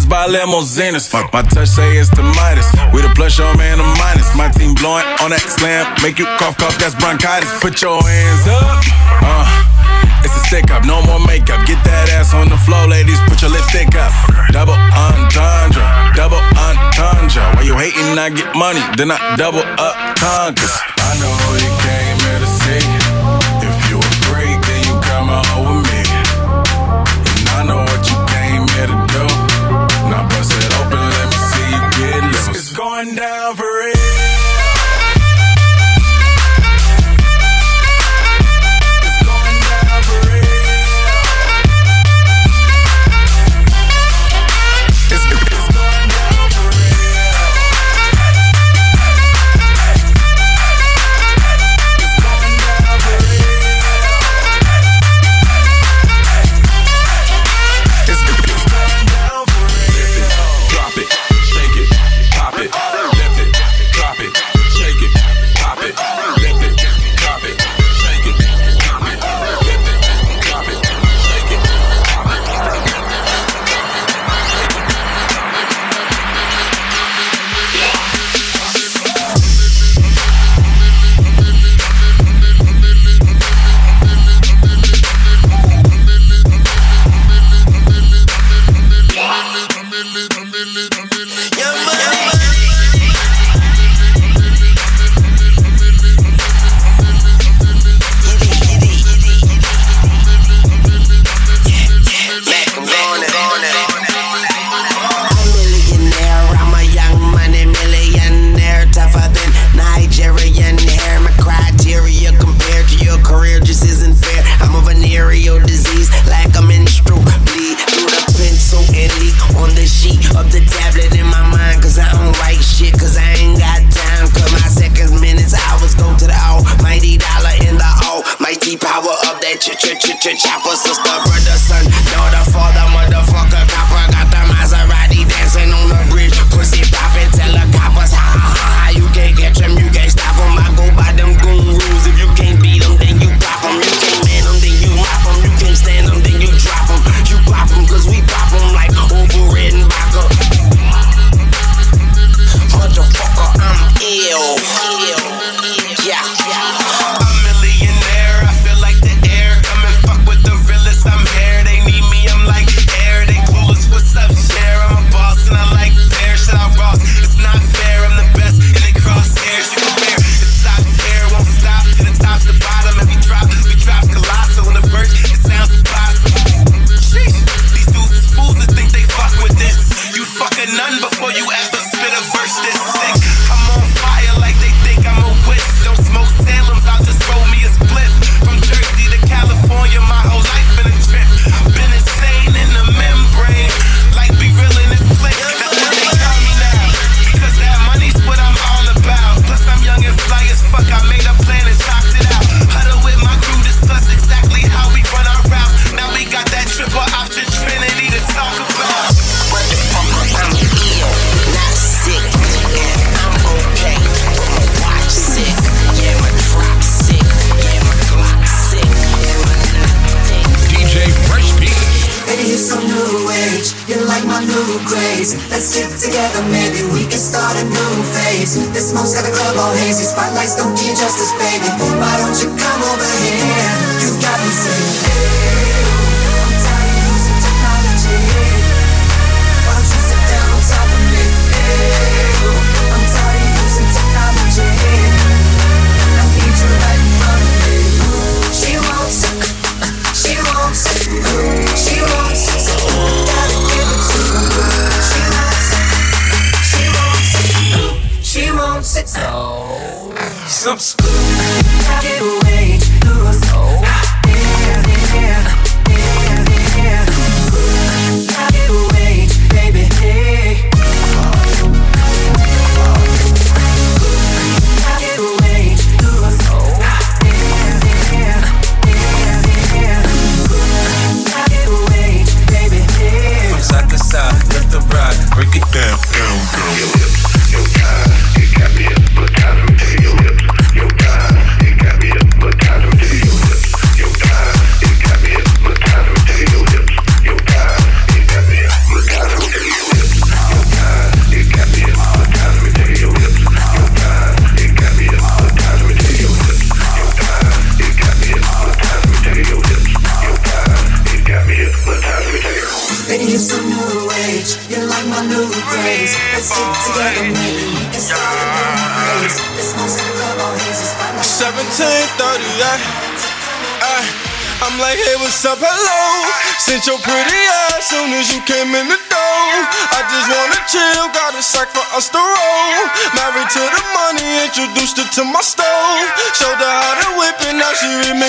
Benz, 0.00 0.06
buy 0.06 0.26
Limousinas. 0.26 1.12
My 1.32 1.42
touch 1.42 1.68
say 1.68 1.98
it's 1.98 2.10
the 2.10 2.22
Midas. 2.22 2.66
With 2.92 3.04
a 3.04 3.12
plus, 3.14 3.38
your 3.38 3.54
man, 3.56 3.80
a 3.80 3.84
minus. 3.98 4.34
My 4.36 4.48
team 4.48 4.74
blowing 4.74 5.04
on 5.20 5.30
that 5.30 5.44
slam. 5.44 5.84
Make 6.02 6.18
you 6.18 6.26
cough, 6.38 6.56
cough, 6.56 6.76
that's 6.78 6.94
bronchitis. 6.94 7.50
Put 7.60 7.82
your 7.82 8.00
hands 8.02 8.46
up. 8.48 8.84
Uh. 9.22 9.66
It's 10.22 10.36
a 10.36 10.42
stick 10.46 10.70
up, 10.70 10.84
no 10.84 11.00
more 11.02 11.20
makeup. 11.26 11.64
Get 11.66 11.80
that 11.84 12.12
ass 12.12 12.34
on 12.34 12.48
the 12.48 12.60
floor, 12.68 12.86
ladies. 12.86 13.18
Put 13.24 13.40
your 13.40 13.50
lipstick 13.50 13.96
up. 13.96 14.12
Double 14.52 14.76
entendre, 14.92 15.84
double 16.12 16.40
entendre. 16.60 17.40
Why 17.56 17.64
you 17.64 17.76
hating, 17.76 18.16
I 18.20 18.28
get 18.28 18.52
money, 18.52 18.84
then 18.96 19.10
I 19.10 19.16
double 19.36 19.64
up 19.64 19.96
conquer. 20.20 20.68
I 21.00 21.16
know 21.16 21.32
you 21.56 21.69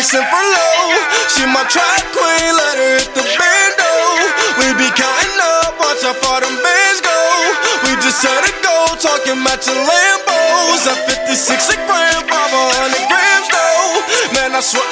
chasing 0.02 0.26
for 0.34 0.42
low. 0.42 0.98
She 1.30 1.46
my 1.46 1.62
track 1.70 2.04
queen, 2.10 2.52
let 2.58 2.76
her 2.82 2.92
hit 2.98 3.14
the 3.14 3.22
bando. 3.38 3.94
We 4.58 4.74
be 4.82 4.90
counting 4.98 5.38
up, 5.62 5.78
watch 5.78 6.02
how 6.02 6.18
far 6.18 6.42
them 6.42 6.58
bands 6.58 7.02
go. 7.06 7.18
We 7.86 7.94
just 8.02 8.18
set 8.18 8.34
a 8.34 8.54
go. 8.66 8.98
talking 8.98 9.38
about 9.38 9.62
your 9.62 9.78
Lambos. 9.78 10.90
At 10.90 11.06
56 11.06 11.70
a 11.70 11.78
gram, 11.86 12.18
500 12.26 13.14
grams 13.14 13.48
though. 13.54 14.02
Man, 14.34 14.58
I 14.58 14.62
swear 14.66 14.90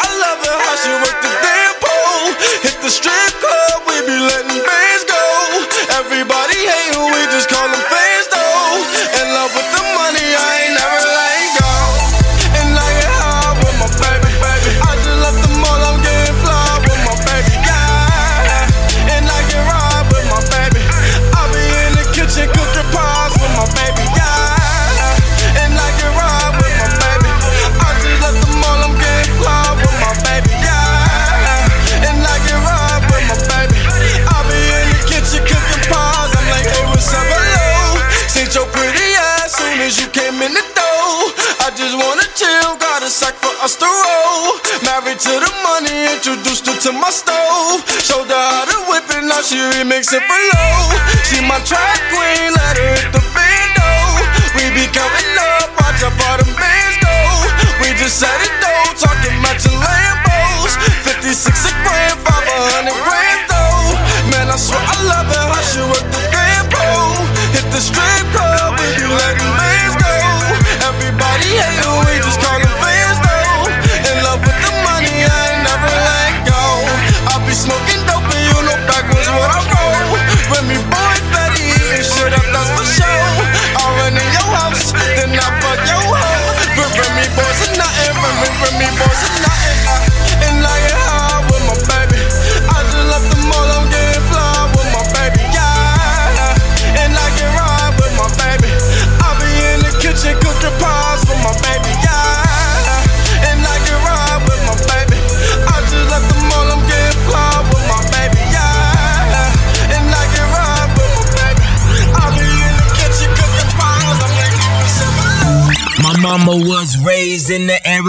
introduced 46.20 46.68
her 46.68 46.76
to 46.76 46.92
my 46.92 47.10
stove. 47.10 47.80
Showed 48.04 48.28
her 48.28 48.36
how 48.36 48.68
to 48.68 48.78
whip 48.92 49.08
it, 49.08 49.24
now 49.24 49.40
she 49.40 49.56
remixing 49.56 50.20
for 50.20 50.42
low. 50.52 50.92
She 51.24 51.40
my 51.48 51.60
track 51.64 52.00
queen, 52.12 52.52
let 52.60 52.76
her 52.76 52.92
hit 53.00 53.08
the 53.16 53.24
bando. 53.32 53.92
We 54.52 54.68
be 54.76 54.86
coming 54.92 55.32
up, 55.40 55.72
watch 55.80 56.04
out 56.04 56.12
for 56.20 56.36
the 56.44 56.48
bands 56.60 56.98
go. 57.00 57.16
We 57.80 57.96
just 57.96 58.20
set 58.20 58.36
it 58.44 58.56
though, 58.60 59.00
talking 59.00 59.36
about 59.40 59.64
your 59.64 59.80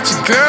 Got 0.00 0.12
your 0.12 0.24
girl 0.24 0.39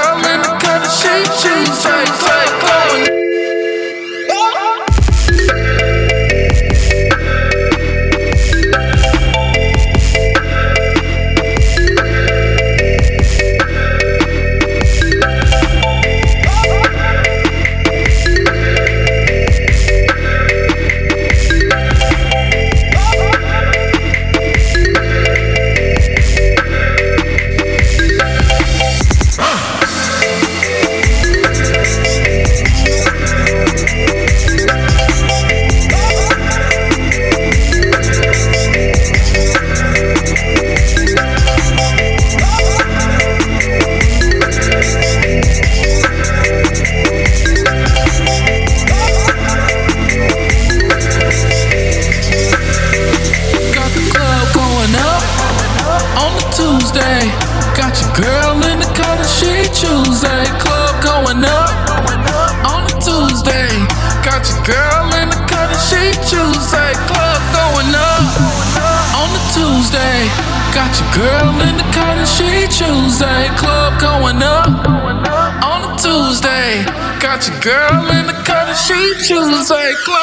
Tuesday. 79.71 79.93
Club. 80.03 80.20